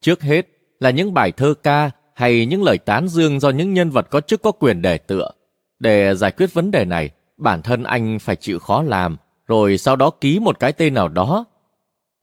[0.02, 0.48] Trước hết
[0.80, 4.22] là những bài thơ ca hay những lời tán dương do những nhân vật có
[4.22, 5.32] chức có quyền đề tựa.
[5.80, 9.96] Để giải quyết vấn đề này, bản thân anh phải chịu khó làm, rồi sau
[9.96, 11.46] đó ký một cái tên nào đó.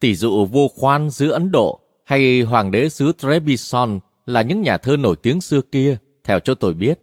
[0.00, 4.78] Tỷ dụ vua khoan xứ Ấn Độ hay hoàng đế xứ Trebizond là những nhà
[4.78, 7.00] thơ nổi tiếng xưa kia, theo cho tôi biết.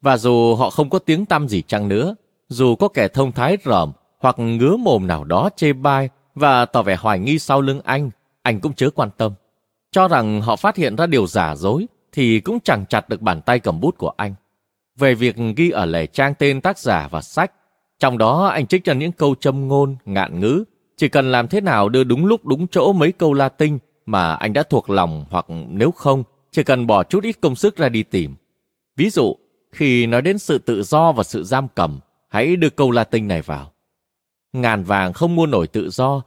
[0.00, 2.14] Và dù họ không có tiếng tăm gì chăng nữa,
[2.48, 6.82] dù có kẻ thông thái rởm hoặc ngứa mồm nào đó chê bai và tỏ
[6.82, 8.10] vẻ hoài nghi sau lưng anh,
[8.42, 9.32] anh cũng chớ quan tâm.
[9.92, 13.40] Cho rằng họ phát hiện ra điều giả dối thì cũng chẳng chặt được bàn
[13.40, 14.34] tay cầm bút của anh.
[14.96, 17.52] Về việc ghi ở lề trang tên tác giả và sách,
[17.98, 20.64] trong đó anh trích ra những câu châm ngôn, ngạn ngữ,
[20.96, 24.52] chỉ cần làm thế nào đưa đúng lúc đúng chỗ mấy câu Latin mà anh
[24.52, 28.02] đã thuộc lòng hoặc nếu không, chỉ cần bỏ chút ít công sức ra đi
[28.02, 28.34] tìm.
[28.96, 29.36] Ví dụ,
[29.72, 33.42] khi nói đến sự tự do và sự giam cầm, hãy đưa câu Latin này
[33.42, 33.72] vào.
[34.52, 36.22] Ngàn vàng không mua nổi tự do,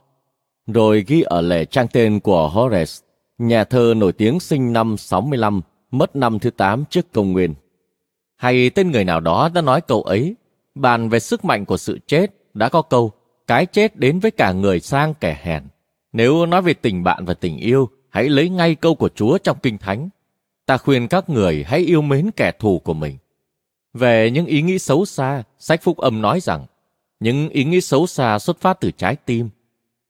[0.68, 2.94] rồi ghi ở lề trang tên của Horace,
[3.38, 5.62] nhà thơ nổi tiếng sinh năm 65,
[5.92, 7.54] mất năm thứ 8 trước công nguyên.
[8.36, 10.36] Hay tên người nào đó đã nói câu ấy,
[10.76, 13.12] bàn về sức mạnh của sự chết, đã có câu,
[13.48, 15.64] cái chết đến với cả người sang kẻ hèn.
[16.14, 19.58] Nếu nói về tình bạn và tình yêu, hãy lấy ngay câu của Chúa trong
[19.64, 20.10] Kinh Thánh.
[20.66, 23.18] Ta khuyên các người hãy yêu mến kẻ thù của mình.
[23.94, 26.66] Về những ý nghĩ xấu xa, sách Phúc Âm nói rằng,
[27.20, 29.50] những ý nghĩ xấu xa xuất phát từ trái tim.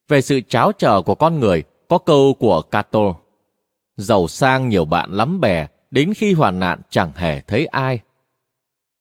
[0.07, 3.15] Về sự cháo trở của con người, có câu của Cato,
[4.01, 7.99] giàu sang nhiều bạn lắm bè, đến khi hoàn nạn chẳng hề thấy ai.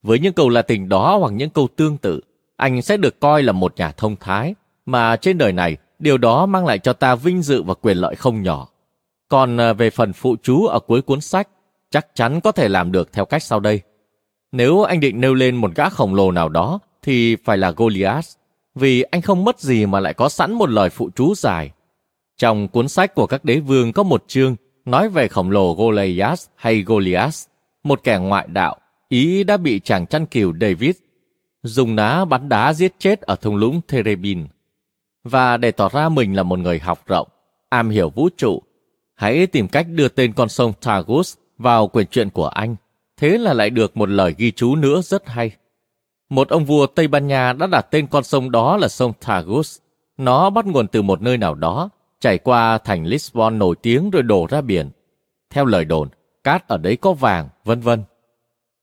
[0.02, 2.20] Với những câu là tình đó hoặc những câu tương tự,
[2.56, 4.54] anh sẽ được coi là một nhà thông thái,
[4.86, 8.14] mà trên đời này điều đó mang lại cho ta vinh dự và quyền lợi
[8.14, 8.68] không nhỏ.
[9.28, 11.48] Còn à, về phần phụ chú ở cuối cuốn sách,
[11.90, 13.80] chắc chắn có thể làm được theo cách sau đây.
[14.52, 18.26] Nếu anh định nêu lên một gã khổng lồ nào đó, thì phải là Goliath,
[18.74, 21.70] vì anh không mất gì mà lại có sẵn một lời phụ chú dài.
[22.36, 24.56] Trong cuốn sách của các đế vương có một chương
[24.90, 27.36] nói về khổng lồ Goliath hay Goliath,
[27.84, 28.76] một kẻ ngoại đạo,
[29.08, 30.96] ý đã bị chàng chăn cừu David
[31.62, 34.46] dùng ná bắn đá giết chết ở thung lũng Terebin.
[35.24, 37.28] Và để tỏ ra mình là một người học rộng,
[37.68, 38.62] am hiểu vũ trụ,
[39.14, 42.76] hãy tìm cách đưa tên con sông Tagus vào quyển truyện của anh.
[43.16, 45.50] Thế là lại được một lời ghi chú nữa rất hay.
[46.28, 49.78] Một ông vua Tây Ban Nha đã đặt tên con sông đó là sông Tagus.
[50.16, 54.22] Nó bắt nguồn từ một nơi nào đó, chảy qua thành Lisbon nổi tiếng rồi
[54.22, 54.90] đổ ra biển.
[55.50, 56.08] Theo lời đồn,
[56.44, 58.02] cát ở đấy có vàng, vân vân.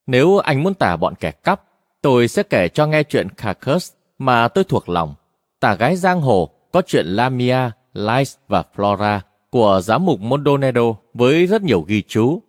[0.07, 1.63] Nếu anh muốn tả bọn kẻ cắp,
[2.01, 5.15] tôi sẽ kể cho nghe chuyện carcass mà tôi thuộc lòng.
[5.59, 9.19] Tả gái giang hồ có chuyện Lamia, Lice và Flora
[9.49, 12.41] của giám mục Mondonedo với rất nhiều ghi chú.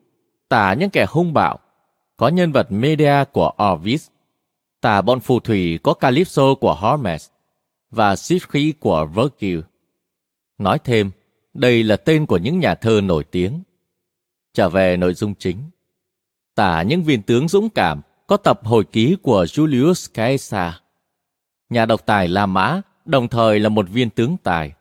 [0.48, 1.58] Tả những kẻ hung bạo,
[2.16, 4.08] có nhân vật Medea của orvis
[4.80, 7.28] tả bọn phù thủy có Calypso của Hermes
[7.90, 9.60] và sifri của Virgil.
[10.58, 11.10] Nói thêm,
[11.54, 13.62] đây là tên của những nhà thơ nổi tiếng.
[14.54, 15.70] Trở về nội dung chính.
[16.54, 20.74] Tả những viên tướng dũng cảm có tập hồi ký của Julius Caesar.
[21.70, 24.72] Nhà độc tài La Mã, đồng thời là một viên tướng tài,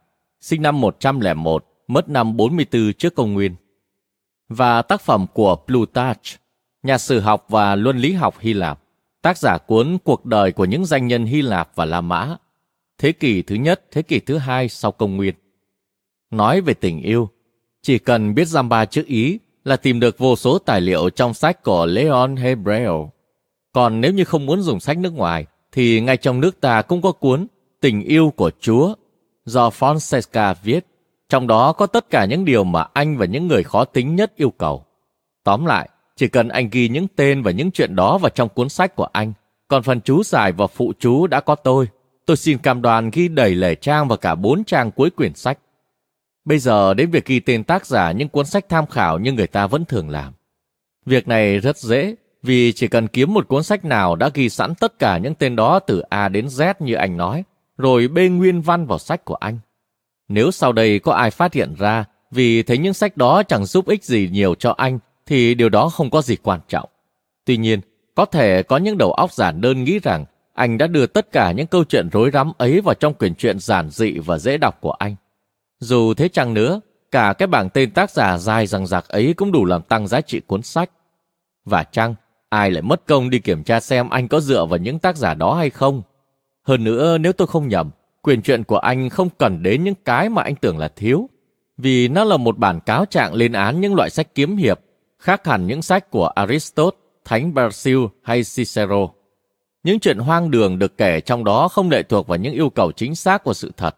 [0.42, 3.56] sinh năm 101, mất năm 44 trước công nguyên.
[4.50, 6.40] Và tác phẩm của Plutarch,
[6.84, 8.80] nhà sử học và luân lý học Hy Lạp,
[9.22, 12.38] tác giả cuốn Cuộc đời của những danh nhân Hy Lạp và La Mã,
[12.98, 15.36] thế kỷ thứ nhất, thế kỷ thứ hai sau công nguyên.
[16.32, 17.30] Nói về tình yêu,
[17.82, 21.34] chỉ cần biết giam ba chữ Ý là tìm được vô số tài liệu trong
[21.34, 23.12] sách của Leon Hebreo.
[23.74, 27.02] Còn nếu như không muốn dùng sách nước ngoài, thì ngay trong nước ta cũng
[27.02, 27.48] có cuốn
[27.82, 28.94] Tình yêu của Chúa
[29.46, 30.86] do Fonseca viết.
[31.30, 34.34] Trong đó có tất cả những điều mà anh và những người khó tính nhất
[34.36, 34.86] yêu cầu.
[35.44, 38.70] Tóm lại, chỉ cần anh ghi những tên và những chuyện đó vào trong cuốn
[38.70, 39.34] sách của anh,
[39.68, 41.88] còn phần chú giải và phụ chú đã có tôi.
[42.26, 45.60] Tôi xin cam đoan ghi đầy lề trang và cả bốn trang cuối quyển sách.
[46.48, 49.48] Bây giờ đến việc ghi tên tác giả những cuốn sách tham khảo như người
[49.48, 50.34] ta vẫn thường làm.
[51.06, 54.76] Việc này rất dễ, vì chỉ cần kiếm một cuốn sách nào đã ghi sẵn
[54.76, 57.44] tất cả những tên đó từ A đến Z như anh nói,
[57.78, 59.60] rồi bê nguyên văn vào sách của anh.
[60.28, 63.88] Nếu sau đây có ai phát hiện ra vì thấy những sách đó chẳng giúp
[63.88, 66.90] ích gì nhiều cho anh, thì điều đó không có gì quan trọng.
[67.46, 67.80] Tuy nhiên,
[68.16, 71.52] có thể có những đầu óc giản đơn nghĩ rằng anh đã đưa tất cả
[71.52, 74.82] những câu chuyện rối rắm ấy vào trong quyển truyện giản dị và dễ đọc
[74.82, 75.16] của anh.
[75.80, 79.52] Dù thế chăng nữa, cả cái bảng tên tác giả dài rằng rạc ấy cũng
[79.52, 80.92] đủ làm tăng giá trị cuốn sách.
[81.66, 82.16] Và chăng,
[82.50, 85.34] ai lại mất công đi kiểm tra xem anh có dựa vào những tác giả
[85.34, 86.02] đó hay không?
[86.64, 87.90] Hơn nữa, nếu tôi không nhầm,
[88.22, 91.30] quyền truyện của anh không cần đến những cái mà anh tưởng là thiếu,
[91.78, 94.80] vì nó là một bản cáo trạng lên án những loại sách kiếm hiệp,
[95.20, 99.08] khác hẳn những sách của Aristotle, Thánh Basil hay Cicero.
[99.84, 102.92] Những chuyện hoang đường được kể trong đó không lệ thuộc vào những yêu cầu
[102.92, 103.96] chính xác của sự thật,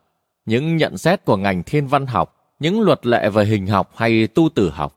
[0.49, 4.27] những nhận xét của ngành thiên văn học, những luật lệ về hình học hay
[4.27, 4.95] tu tử học.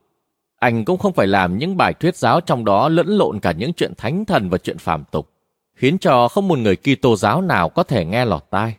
[0.58, 3.72] anh cũng không phải làm những bài thuyết giáo trong đó lẫn lộn cả những
[3.72, 5.30] chuyện thánh thần và chuyện phàm tục,
[5.74, 8.76] khiến cho không một người Kitô giáo nào có thể nghe lọt tai.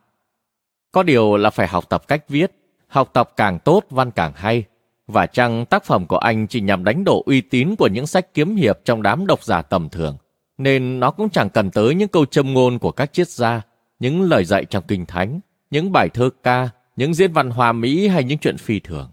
[0.92, 2.52] Có điều là phải học tập cách viết,
[2.88, 4.64] học tập càng tốt văn càng hay,
[5.08, 8.34] và chăng tác phẩm của anh chỉ nhằm đánh đổ uy tín của những sách
[8.34, 10.18] kiếm hiệp trong đám độc giả tầm thường,
[10.58, 13.62] nên nó cũng chẳng cần tới những câu châm ngôn của các triết gia,
[14.00, 15.40] những lời dạy trong kinh thánh,
[15.74, 19.10] những bài thơ ca, những diễn văn hòa mỹ hay những chuyện phi thường.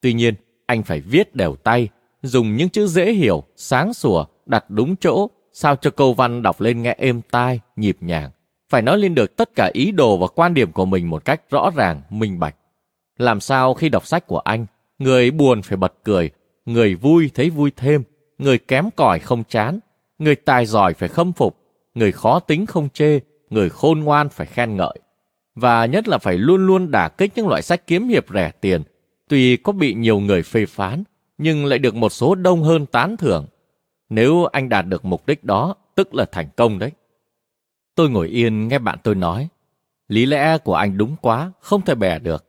[0.00, 0.34] Tuy nhiên,
[0.66, 1.88] anh phải viết đều tay,
[2.22, 6.60] dùng những chữ dễ hiểu, sáng sủa, đặt đúng chỗ, sao cho câu văn đọc
[6.60, 8.30] lên nghe êm tai, nhịp nhàng.
[8.70, 11.50] Phải nói lên được tất cả ý đồ và quan điểm của mình một cách
[11.50, 12.56] rõ ràng, minh bạch.
[13.18, 14.66] Làm sao khi đọc sách của anh,
[14.98, 16.30] người buồn phải bật cười,
[16.64, 18.02] người vui thấy vui thêm,
[18.38, 19.78] người kém cỏi không chán,
[20.18, 21.56] người tài giỏi phải khâm phục,
[21.94, 23.18] người khó tính không chê,
[23.50, 24.98] người khôn ngoan phải khen ngợi.
[25.54, 28.82] Và nhất là phải luôn luôn đả kích những loại sách kiếm hiệp rẻ tiền,
[29.28, 31.04] tuy có bị nhiều người phê phán,
[31.38, 33.46] nhưng lại được một số đông hơn tán thưởng.
[34.08, 36.90] Nếu anh đạt được mục đích đó, tức là thành công đấy.
[37.94, 39.48] Tôi ngồi yên nghe bạn tôi nói,
[40.08, 42.44] lý lẽ của anh đúng quá, không thể bẻ được.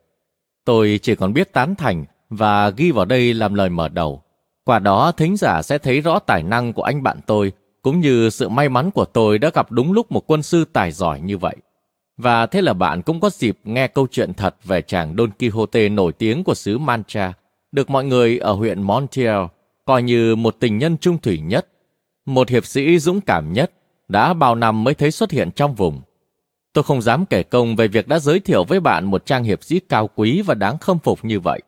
[0.65, 4.21] Tôi chỉ còn biết tán thành và ghi vào đây làm lời mở đầu.
[4.63, 8.29] Qua đó thính giả sẽ thấy rõ tài năng của anh bạn tôi, cũng như
[8.29, 11.37] sự may mắn của tôi đã gặp đúng lúc một quân sư tài giỏi như
[11.37, 11.55] vậy.
[12.17, 15.89] Và thế là bạn cũng có dịp nghe câu chuyện thật về chàng Don Quixote
[15.89, 17.33] nổi tiếng của xứ Mancha,
[17.71, 19.43] được mọi người ở huyện Montiel
[19.85, 21.67] coi như một tình nhân trung thủy nhất,
[22.25, 23.71] một hiệp sĩ dũng cảm nhất,
[24.07, 26.01] đã bao năm mới thấy xuất hiện trong vùng.
[26.73, 29.63] Tôi không dám kể công về việc đã giới thiệu với bạn một trang hiệp
[29.63, 31.61] sĩ cao quý và đáng khâm phục như vậy.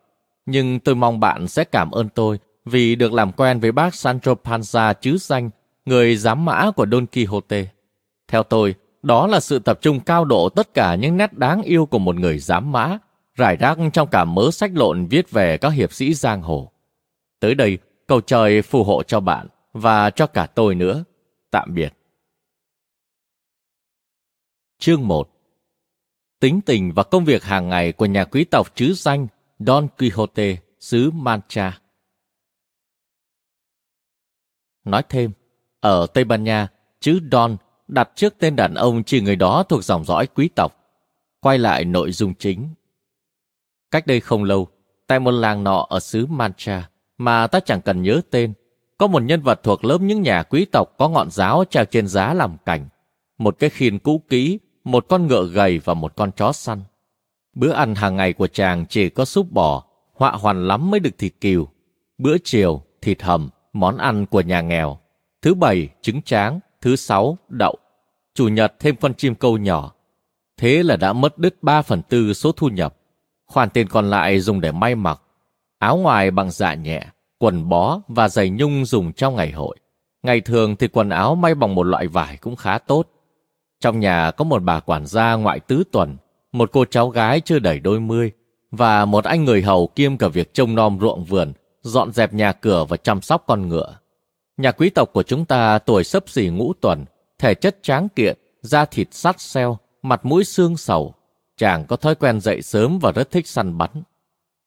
[0.45, 4.35] Nhưng tôi mong bạn sẽ cảm ơn tôi vì được làm quen với bác Sancho
[4.43, 5.49] Panza chứ danh,
[5.85, 7.65] người giám mã của Don Quixote.
[8.27, 8.75] Theo tôi,
[9.07, 12.15] đó là sự tập trung cao độ tất cả những nét đáng yêu của một
[12.15, 12.97] người giám mã,
[13.35, 16.71] rải rác trong cả mớ sách lộn viết về các hiệp sĩ giang hồ.
[17.39, 21.03] Tới đây, cầu trời phù hộ cho bạn và cho cả tôi nữa.
[21.51, 21.93] Tạm biệt.
[24.79, 25.29] Chương 1
[26.39, 29.27] Tính tình và công việc hàng ngày của nhà quý tộc chứ danh
[29.59, 31.79] Don Quixote, xứ Mancha.
[34.83, 35.31] Nói thêm,
[35.79, 36.67] ở Tây Ban Nha,
[36.99, 40.71] chữ Don đặt trước tên đàn ông chỉ người đó thuộc dòng dõi quý tộc.
[41.39, 42.69] Quay lại nội dung chính.
[43.91, 44.67] Cách đây không lâu,
[45.07, 48.53] tại một làng nọ ở xứ Mancha, mà ta chẳng cần nhớ tên,
[48.97, 52.07] có một nhân vật thuộc lớp những nhà quý tộc có ngọn giáo treo trên
[52.07, 52.89] giá làm cảnh.
[53.37, 56.81] Một cái khiên cũ kỹ, một con ngựa gầy và một con chó săn.
[57.53, 61.17] Bữa ăn hàng ngày của chàng chỉ có súp bò, họa hoàn lắm mới được
[61.17, 61.67] thịt kiều.
[62.17, 64.97] Bữa chiều, thịt hầm, món ăn của nhà nghèo.
[65.41, 66.59] Thứ bảy, trứng tráng.
[66.87, 67.75] Thứ sáu, đậu.
[68.35, 69.91] Chủ nhật thêm con chim câu nhỏ.
[70.57, 72.95] Thế là đã mất đứt 3 phần tư số thu nhập.
[73.47, 75.21] Khoản tiền còn lại dùng để may mặc.
[75.79, 77.07] Áo ngoài bằng dạ nhẹ,
[77.39, 79.77] quần bó và giày nhung dùng trong ngày hội.
[80.23, 83.07] Ngày thường thì quần áo may bằng một loại vải cũng khá tốt.
[83.79, 86.17] Trong nhà có một bà quản gia ngoại tứ tuần,
[86.51, 88.31] một cô cháu gái chưa đầy đôi mươi,
[88.71, 92.51] và một anh người hầu kiêm cả việc trông nom ruộng vườn, dọn dẹp nhà
[92.51, 93.95] cửa và chăm sóc con ngựa.
[94.57, 97.05] Nhà quý tộc của chúng ta tuổi sấp xỉ ngũ tuần,
[97.39, 101.13] thể chất tráng kiện, da thịt sắt xeo, mặt mũi xương sầu.
[101.57, 103.89] Chàng có thói quen dậy sớm và rất thích săn bắn.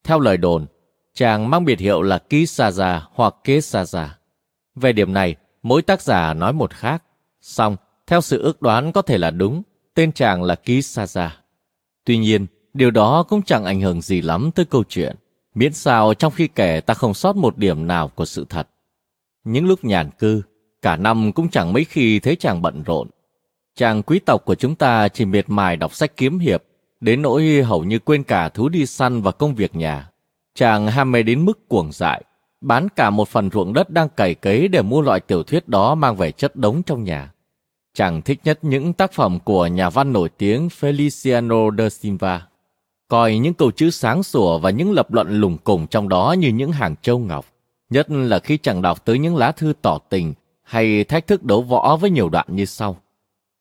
[0.05, 0.66] Theo lời đồn,
[1.14, 4.09] chàng mang biệt hiệu là Kisaza hoặc Kesaza.
[4.74, 7.03] Về điểm này, mỗi tác giả nói một khác.
[7.40, 7.76] Song
[8.07, 9.62] theo sự ước đoán có thể là đúng,
[9.94, 11.29] tên chàng là Kisaza.
[12.05, 15.16] Tuy nhiên, điều đó cũng chẳng ảnh hưởng gì lắm tới câu chuyện,
[15.55, 18.68] miễn sao trong khi kể ta không sót một điểm nào của sự thật.
[19.44, 20.42] Những lúc nhàn cư,
[20.83, 23.09] cả năm cũng chẳng mấy khi thấy chàng bận rộn.
[23.74, 26.62] Chàng quý tộc của chúng ta chỉ miệt mài đọc sách kiếm hiệp,
[27.00, 30.11] đến nỗi hầu như quên cả thú đi săn và công việc nhà.
[30.55, 32.24] Chàng ham mê đến mức cuồng dại,
[32.61, 35.94] bán cả một phần ruộng đất đang cày cấy để mua loại tiểu thuyết đó
[35.94, 37.33] mang về chất đống trong nhà.
[37.94, 42.47] Chàng thích nhất những tác phẩm của nhà văn nổi tiếng Feliciano de Silva.
[43.09, 46.49] Coi những câu chữ sáng sủa và những lập luận lùng cùng trong đó như
[46.49, 47.47] những hàng châu ngọc.
[47.91, 51.62] Nhất là khi chàng đọc tới những lá thư tỏ tình hay thách thức đấu
[51.62, 52.97] võ với nhiều đoạn như sau.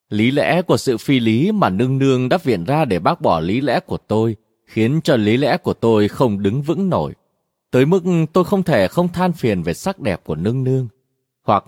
[0.09, 3.39] Lý lẽ của sự phi lý mà nương nương đã viện ra để bác bỏ
[3.39, 7.13] lý lẽ của tôi, khiến cho lý lẽ của tôi không đứng vững nổi.
[7.71, 8.03] Tới mức
[8.33, 10.87] tôi không thể không than phiền về sắc đẹp của nương nương.
[11.43, 11.63] Hoặc,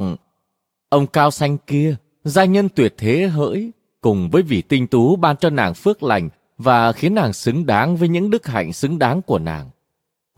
[0.90, 5.38] ông cao xanh kia, gia nhân tuyệt thế hỡi, cùng với vị tinh tú ban
[5.38, 9.22] cho nàng phước lành và khiến nàng xứng đáng với những đức hạnh xứng đáng
[9.22, 9.70] của nàng.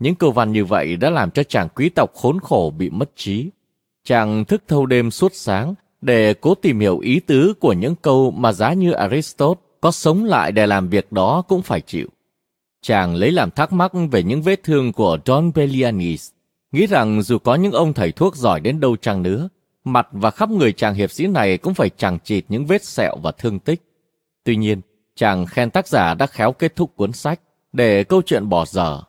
[0.04, 3.10] Những câu văn như vậy đã làm cho chàng quý tộc khốn khổ bị mất
[3.16, 3.50] trí.
[4.04, 8.30] Chàng thức thâu đêm suốt sáng để cố tìm hiểu ý tứ của những câu
[8.30, 12.08] mà giá như Aristotle có sống lại để làm việc đó cũng phải chịu.
[12.82, 16.30] Chàng lấy làm thắc mắc về những vết thương của john belianis
[16.72, 19.48] nghĩ rằng dù có những ông thầy thuốc giỏi đến đâu chăng nữa,
[19.84, 23.16] mặt và khắp người chàng hiệp sĩ này cũng phải chẳng chịt những vết sẹo
[23.22, 23.82] và thương tích.
[24.44, 24.80] Tuy nhiên,
[25.16, 27.40] chàng khen tác giả đã khéo kết thúc cuốn sách
[27.72, 29.02] để câu chuyện bỏ dở.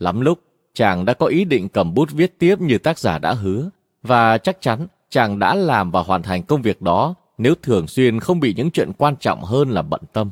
[0.00, 0.40] Lắm lúc,
[0.74, 3.70] chàng đã có ý định cầm bút viết tiếp như tác giả đã hứa,
[4.02, 8.20] và chắc chắn chàng đã làm và hoàn thành công việc đó nếu thường xuyên
[8.20, 10.30] không bị những chuyện quan trọng hơn là bận tâm.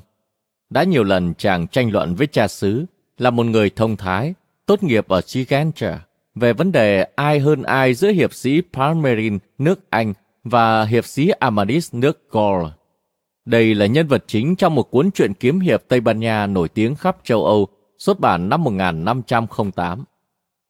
[0.70, 2.84] Đã nhiều lần chàng tranh luận với cha xứ,
[3.18, 4.34] là một người thông thái,
[4.66, 5.92] tốt nghiệp ở Gigantia,
[6.34, 10.14] về vấn đề ai hơn ai giữa hiệp sĩ Palmerin nước Anh
[10.44, 12.66] và hiệp sĩ Amadis nước Gaul.
[13.44, 16.68] Đây là nhân vật chính trong một cuốn truyện kiếm hiệp Tây Ban Nha nổi
[16.68, 20.04] tiếng khắp châu Âu, xuất bản năm 1508.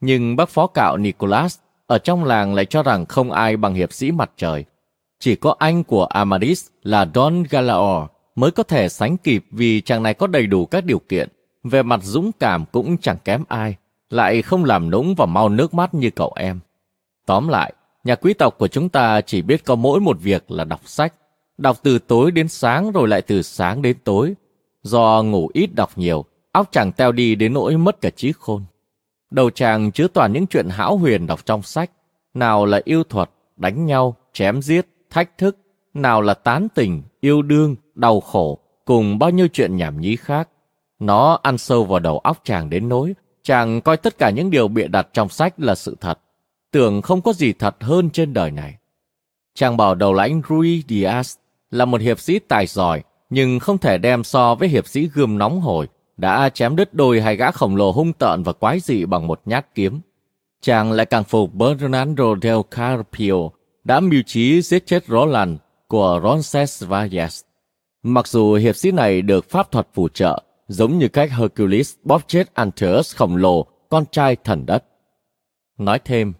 [0.00, 3.92] Nhưng bác phó cạo Nicholas ở trong làng lại cho rằng không ai bằng hiệp
[3.92, 4.64] sĩ mặt trời.
[5.20, 10.02] Chỉ có anh của Amadis là Don Galaor mới có thể sánh kịp vì chàng
[10.02, 11.28] này có đầy đủ các điều kiện.
[11.64, 13.76] Về mặt dũng cảm cũng chẳng kém ai,
[14.10, 16.60] lại không làm nũng và mau nước mắt như cậu em.
[17.26, 17.72] Tóm lại,
[18.04, 21.14] nhà quý tộc của chúng ta chỉ biết có mỗi một việc là đọc sách.
[21.58, 24.34] Đọc từ tối đến sáng rồi lại từ sáng đến tối.
[24.82, 28.64] Do ngủ ít đọc nhiều, óc chàng teo đi đến nỗi mất cả trí khôn.
[29.30, 31.90] Đầu chàng chứa toàn những chuyện hão huyền đọc trong sách.
[32.34, 35.56] Nào là yêu thuật, đánh nhau, chém giết, thách thức.
[35.94, 40.48] Nào là tán tình, yêu đương, đau khổ, cùng bao nhiêu chuyện nhảm nhí khác.
[40.98, 43.14] Nó ăn sâu vào đầu óc chàng đến nỗi
[43.48, 46.18] chàng coi tất cả những điều bịa đặt trong sách là sự thật.
[46.70, 48.74] Tưởng không có gì thật hơn trên đời này.
[49.54, 51.36] Chàng bảo đầu lãnh Rui Diaz
[51.70, 55.38] là một hiệp sĩ tài giỏi, nhưng không thể đem so với hiệp sĩ gươm
[55.38, 55.88] nóng hổi,
[56.18, 59.40] đã chém đứt đôi hai gã khổng lồ hung tợn và quái dị bằng một
[59.44, 60.00] nhát kiếm.
[60.60, 63.34] Chàng lại càng phục Bernardo del Carpio
[63.84, 65.58] đã mưu trí giết chết Roland
[65.88, 67.42] của Roncesvalles.
[68.02, 72.22] Mặc dù hiệp sĩ này được pháp thuật phù trợ, giống như cách Hercules bóp
[72.26, 74.84] chết Antaeus khổng lồ, con trai thần đất.
[75.78, 76.32] Nói thêm,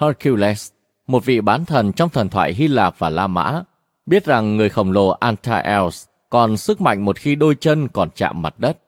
[0.00, 0.70] Hercules,
[1.06, 3.62] một vị bán thần trong thần thoại Hy Lạp và La Mã,
[4.06, 8.42] biết rằng người khổng lồ Antaeus còn sức mạnh một khi đôi chân còn chạm
[8.42, 8.78] mặt đất.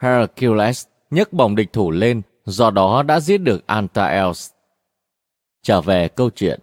[0.00, 4.50] Hercules nhấc bổng địch thủ lên, do đó đã giết được Antaeus.
[5.62, 6.60] Trở về câu chuyện.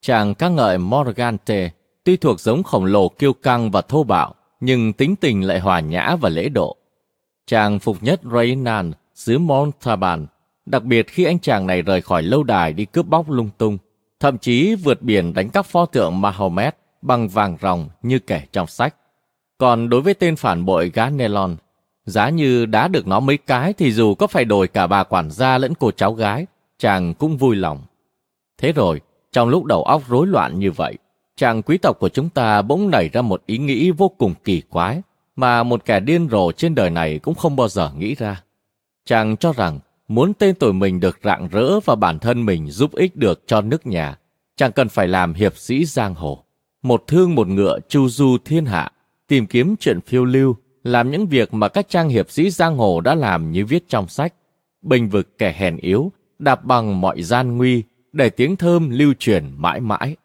[0.00, 1.70] Chàng ca ngợi Morgante,
[2.04, 5.80] tuy thuộc giống khổng lồ kiêu căng và thô bạo, nhưng tính tình lại hòa
[5.80, 6.76] nhã và lễ độ.
[7.46, 10.26] Chàng phục nhất Reynan xứ Montaban,
[10.66, 13.78] đặc biệt khi anh chàng này rời khỏi lâu đài đi cướp bóc lung tung,
[14.20, 18.66] thậm chí vượt biển đánh cắp pho tượng Mahomet bằng vàng ròng như kẻ trong
[18.66, 18.94] sách.
[19.58, 21.56] Còn đối với tên phản bội Ganelon,
[22.04, 25.30] giá như đã được nó mấy cái thì dù có phải đổi cả bà quản
[25.30, 26.46] gia lẫn cô cháu gái,
[26.78, 27.82] chàng cũng vui lòng.
[28.58, 29.00] Thế rồi,
[29.32, 30.98] trong lúc đầu óc rối loạn như vậy,
[31.36, 34.60] chàng quý tộc của chúng ta bỗng nảy ra một ý nghĩ vô cùng kỳ
[34.60, 35.02] quái
[35.36, 38.42] mà một kẻ điên rồ trên đời này cũng không bao giờ nghĩ ra.
[39.04, 39.78] Chàng cho rằng
[40.08, 43.60] muốn tên tuổi mình được rạng rỡ và bản thân mình giúp ích được cho
[43.60, 44.18] nước nhà,
[44.56, 46.44] chàng cần phải làm hiệp sĩ giang hồ.
[46.82, 48.92] Một thương một ngựa chu du thiên hạ,
[49.28, 53.00] tìm kiếm chuyện phiêu lưu, làm những việc mà các trang hiệp sĩ giang hồ
[53.00, 54.34] đã làm như viết trong sách,
[54.82, 57.82] bình vực kẻ hèn yếu, đạp bằng mọi gian nguy,
[58.12, 60.16] để tiếng thơm lưu truyền mãi mãi.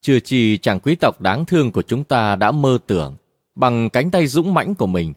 [0.00, 3.16] Chưa chi chàng quý tộc đáng thương của chúng ta đã mơ tưởng,
[3.54, 5.12] bằng cánh tay dũng mãnh của mình,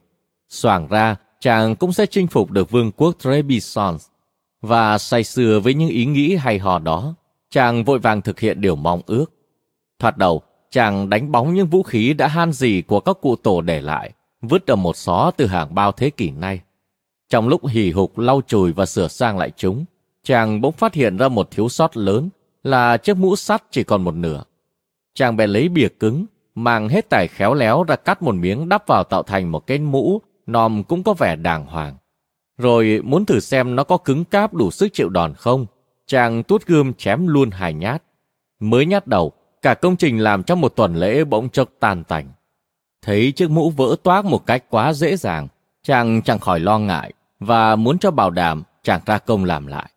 [0.50, 4.08] soảng ra chàng cũng sẽ chinh phục được vương quốc Trebisons.
[4.62, 7.16] Và say sưa với những ý nghĩ hay hò đó,
[7.50, 9.26] chàng vội vàng thực hiện điều mong ước.
[10.00, 10.42] Thoạt đầu,
[10.72, 14.12] chàng đánh bóng những vũ khí đã han gì của các cụ tổ để lại,
[14.42, 16.62] vứt ở một xó từ hàng bao thế kỷ nay.
[17.30, 19.86] Trong lúc hì hục lau chùi và sửa sang lại chúng,
[20.24, 22.30] chàng bỗng phát hiện ra một thiếu sót lớn
[22.64, 24.44] là chiếc mũ sắt chỉ còn một nửa.
[25.14, 26.26] Chàng bèn lấy bìa cứng,
[26.56, 29.80] mang hết tài khéo léo ra cắt một miếng đắp vào tạo thành một cái
[29.80, 31.98] mũ, nòm cũng có vẻ đàng hoàng.
[32.58, 35.66] Rồi muốn thử xem nó có cứng cáp đủ sức chịu đòn không,
[36.08, 38.04] chàng tuốt gươm chém luôn hai nhát.
[38.60, 39.32] Mới nhát đầu,
[39.62, 42.32] cả công trình làm trong một tuần lễ bỗng chốc tan tành.
[43.02, 45.48] Thấy chiếc mũ vỡ toác một cách quá dễ dàng,
[45.84, 49.90] chàng chẳng khỏi lo ngại và muốn cho bảo đảm chàng ra công làm lại.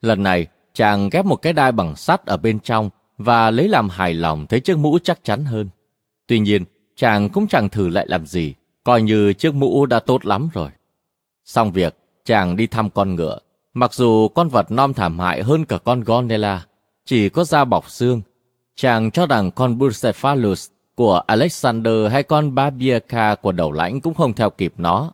[0.00, 3.88] Lần này, chàng ghép một cái đai bằng sắt ở bên trong và lấy làm
[3.88, 5.68] hài lòng thấy chiếc mũ chắc chắn hơn.
[6.26, 6.64] Tuy nhiên,
[6.96, 10.70] chàng cũng chẳng thử lại làm gì, coi như chiếc mũ đã tốt lắm rồi.
[11.44, 13.38] Xong việc, chàng đi thăm con ngựa.
[13.74, 16.66] Mặc dù con vật non thảm hại hơn cả con Gonella,
[17.04, 18.22] chỉ có da bọc xương.
[18.76, 20.68] Chàng cho rằng con Bucephalus
[20.98, 25.12] của Alexander hay con Babiaka của đầu lãnh cũng không theo kịp nó.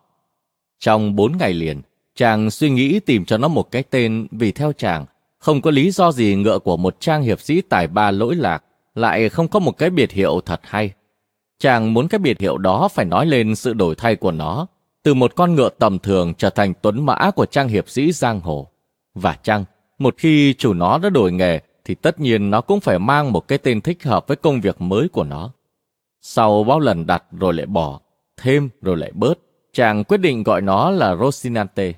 [0.80, 1.82] Trong bốn ngày liền,
[2.14, 5.05] chàng suy nghĩ tìm cho nó một cái tên vì theo chàng,
[5.39, 8.64] không có lý do gì ngựa của một trang hiệp sĩ tài ba lỗi lạc,
[8.95, 10.91] lại không có một cái biệt hiệu thật hay.
[11.59, 14.66] Chàng muốn cái biệt hiệu đó phải nói lên sự đổi thay của nó,
[15.03, 18.41] từ một con ngựa tầm thường trở thành tuấn mã của trang hiệp sĩ giang
[18.41, 18.68] hồ.
[19.14, 19.64] Và chăng,
[19.99, 23.49] một khi chủ nó đã đổi nghề thì tất nhiên nó cũng phải mang một
[23.49, 25.51] cái tên thích hợp với công việc mới của nó.
[26.27, 28.01] Sau bao lần đặt rồi lại bỏ,
[28.37, 29.39] thêm rồi lại bớt,
[29.72, 31.93] chàng quyết định gọi nó là Rosinante.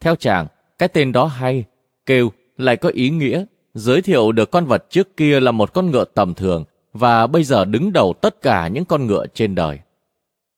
[0.00, 0.46] Theo chàng,
[0.78, 1.64] cái tên đó hay,
[2.06, 3.44] kêu lại có ý nghĩa,
[3.74, 7.44] giới thiệu được con vật trước kia là một con ngựa tầm thường và bây
[7.44, 9.78] giờ đứng đầu tất cả những con ngựa trên đời.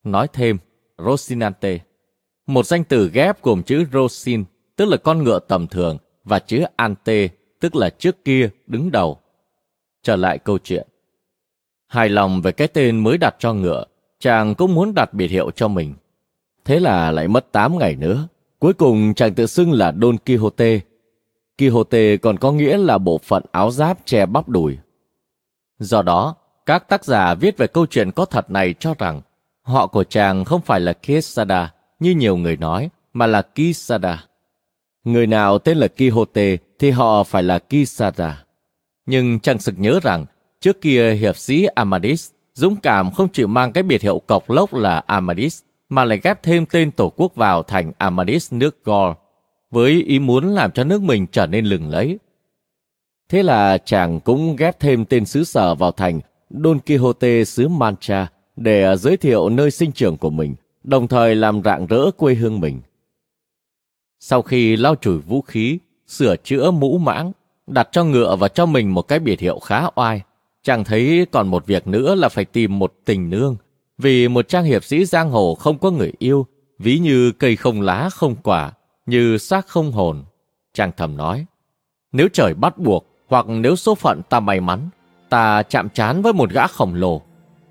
[0.05, 0.59] Nói thêm,
[0.99, 1.79] Rosinante,
[2.47, 4.45] một danh từ ghép gồm chữ Rosin,
[4.77, 7.29] tức là con ngựa tầm thường, và chữ Ante,
[7.61, 9.19] tức là trước kia, đứng đầu.
[10.03, 10.87] Trở lại câu chuyện.
[11.91, 13.85] Hài lòng về cái tên mới đặt cho ngựa,
[14.21, 15.95] chàng cũng muốn đặt biệt hiệu cho mình.
[16.65, 18.29] Thế là lại mất 8 ngày nữa.
[18.59, 20.81] Cuối cùng chàng tự xưng là Don Quixote.
[21.59, 24.79] Quixote còn có nghĩa là bộ phận áo giáp che bắp đùi.
[25.79, 26.35] Do đó,
[26.67, 29.21] các tác giả viết về câu chuyện có thật này cho rằng
[29.63, 34.25] họ của chàng không phải là Quesada như nhiều người nói, mà là Quixada.
[35.05, 38.45] Người nào tên là Quixote thì họ phải là Quixada.
[39.07, 40.27] Nhưng chàng sực nhớ rằng
[40.61, 44.75] trước kia hiệp sĩ Amadis dũng cảm không chịu mang cái biệt hiệu cọc lốc
[44.75, 49.13] là Amadis mà lại ghép thêm tên tổ quốc vào thành Amadis nước Gaul
[49.71, 52.19] với ý muốn làm cho nước mình trở nên lừng lẫy.
[53.29, 58.27] Thế là chàng cũng ghép thêm tên xứ sở vào thành Don Quixote xứ Mancha
[58.57, 60.55] để à, giới thiệu nơi sinh trưởng của mình,
[60.85, 62.81] đồng thời làm rạng rỡ quê hương mình.
[64.21, 67.33] Sau khi lau chùi vũ khí, sửa chữa mũ mãng,
[67.67, 70.23] đặt cho ngựa và cho mình một cái biệt hiệu khá oai,
[70.63, 73.57] chàng thấy còn một việc nữa là phải tìm một tình nương,
[73.99, 76.47] vì một trang hiệp sĩ giang hồ không có người yêu,
[76.79, 78.73] ví như cây không lá không quả,
[79.07, 80.25] như xác không hồn.
[80.75, 81.47] Chàng thầm nói,
[82.13, 84.89] nếu trời bắt buộc, hoặc nếu số phận ta may mắn,
[85.29, 87.23] ta chạm trán với một gã khổng lồ.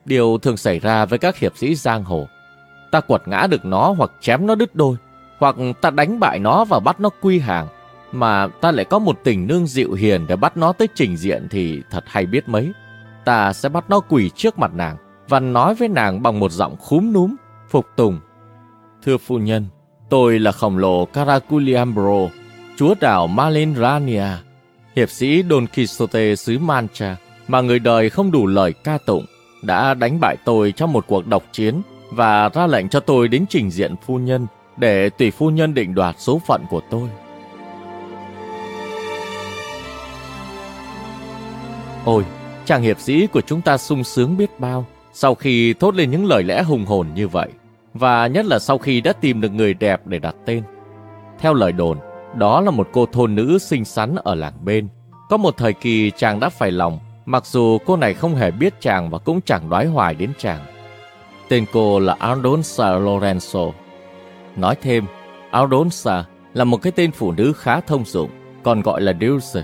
[0.05, 2.27] Điều thường xảy ra với các hiệp sĩ giang hồ.
[2.91, 4.95] Ta quật ngã được nó hoặc chém nó đứt đôi,
[5.37, 7.67] hoặc ta đánh bại nó và bắt nó quy hàng,
[8.11, 11.47] mà ta lại có một tình nương dịu hiền để bắt nó tới trình diện
[11.51, 12.71] thì thật hay biết mấy.
[13.25, 14.97] Ta sẽ bắt nó quỳ trước mặt nàng
[15.27, 17.35] và nói với nàng bằng một giọng khúm núm,
[17.69, 18.19] phục tùng.
[19.05, 19.65] Thưa phu nhân,
[20.09, 22.29] tôi là khổng lồ Caraculiambro,
[22.77, 24.27] chúa đảo Malinrania,
[24.95, 27.15] hiệp sĩ Don Quixote xứ Mancha,
[27.47, 29.25] mà người đời không đủ lời ca tụng,
[29.63, 31.81] đã đánh bại tôi trong một cuộc độc chiến
[32.11, 34.47] và ra lệnh cho tôi đến trình diện phu nhân
[34.77, 37.09] để tùy phu nhân định đoạt số phận của tôi.
[42.05, 42.25] Ôi,
[42.65, 46.25] chàng hiệp sĩ của chúng ta sung sướng biết bao sau khi thốt lên những
[46.25, 47.49] lời lẽ hùng hồn như vậy,
[47.93, 50.63] và nhất là sau khi đã tìm được người đẹp để đặt tên.
[51.39, 51.97] Theo lời đồn,
[52.35, 54.87] đó là một cô thôn nữ xinh xắn ở làng bên.
[55.29, 58.81] Có một thời kỳ chàng đã phải lòng, mặc dù cô này không hề biết
[58.81, 60.65] chàng và cũng chẳng đoái hoài đến chàng.
[61.49, 63.71] Tên cô là Aldonsa Lorenzo.
[64.55, 65.05] Nói thêm,
[65.51, 66.23] Aldonsa
[66.53, 68.29] là một cái tên phụ nữ khá thông dụng,
[68.63, 69.63] còn gọi là Dulce.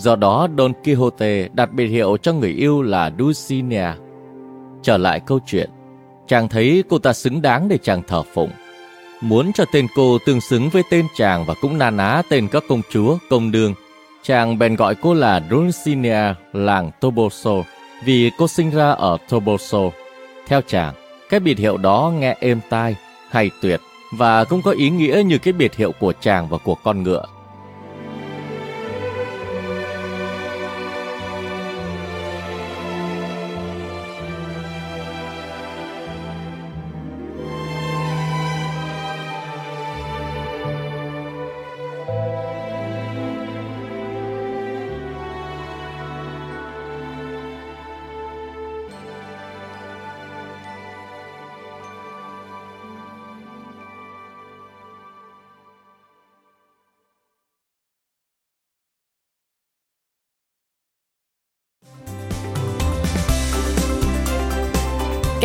[0.00, 3.96] Do đó Don Quixote đặt biệt hiệu cho người yêu là Dulcinea.
[4.82, 5.70] Trở lại câu chuyện,
[6.26, 8.50] chàng thấy cô ta xứng đáng để chàng thờ phụng.
[9.20, 12.64] Muốn cho tên cô tương xứng với tên chàng và cũng na ná tên các
[12.68, 13.74] công chúa, công đương,
[14.22, 17.62] chàng bèn gọi cô là Dulcinea làng Toboso
[18.04, 19.80] vì cô sinh ra ở Toboso.
[20.46, 20.94] Theo chàng,
[21.30, 22.96] cái biệt hiệu đó nghe êm tai,
[23.30, 23.80] hay tuyệt
[24.12, 27.24] và cũng có ý nghĩa như cái biệt hiệu của chàng và của con ngựa.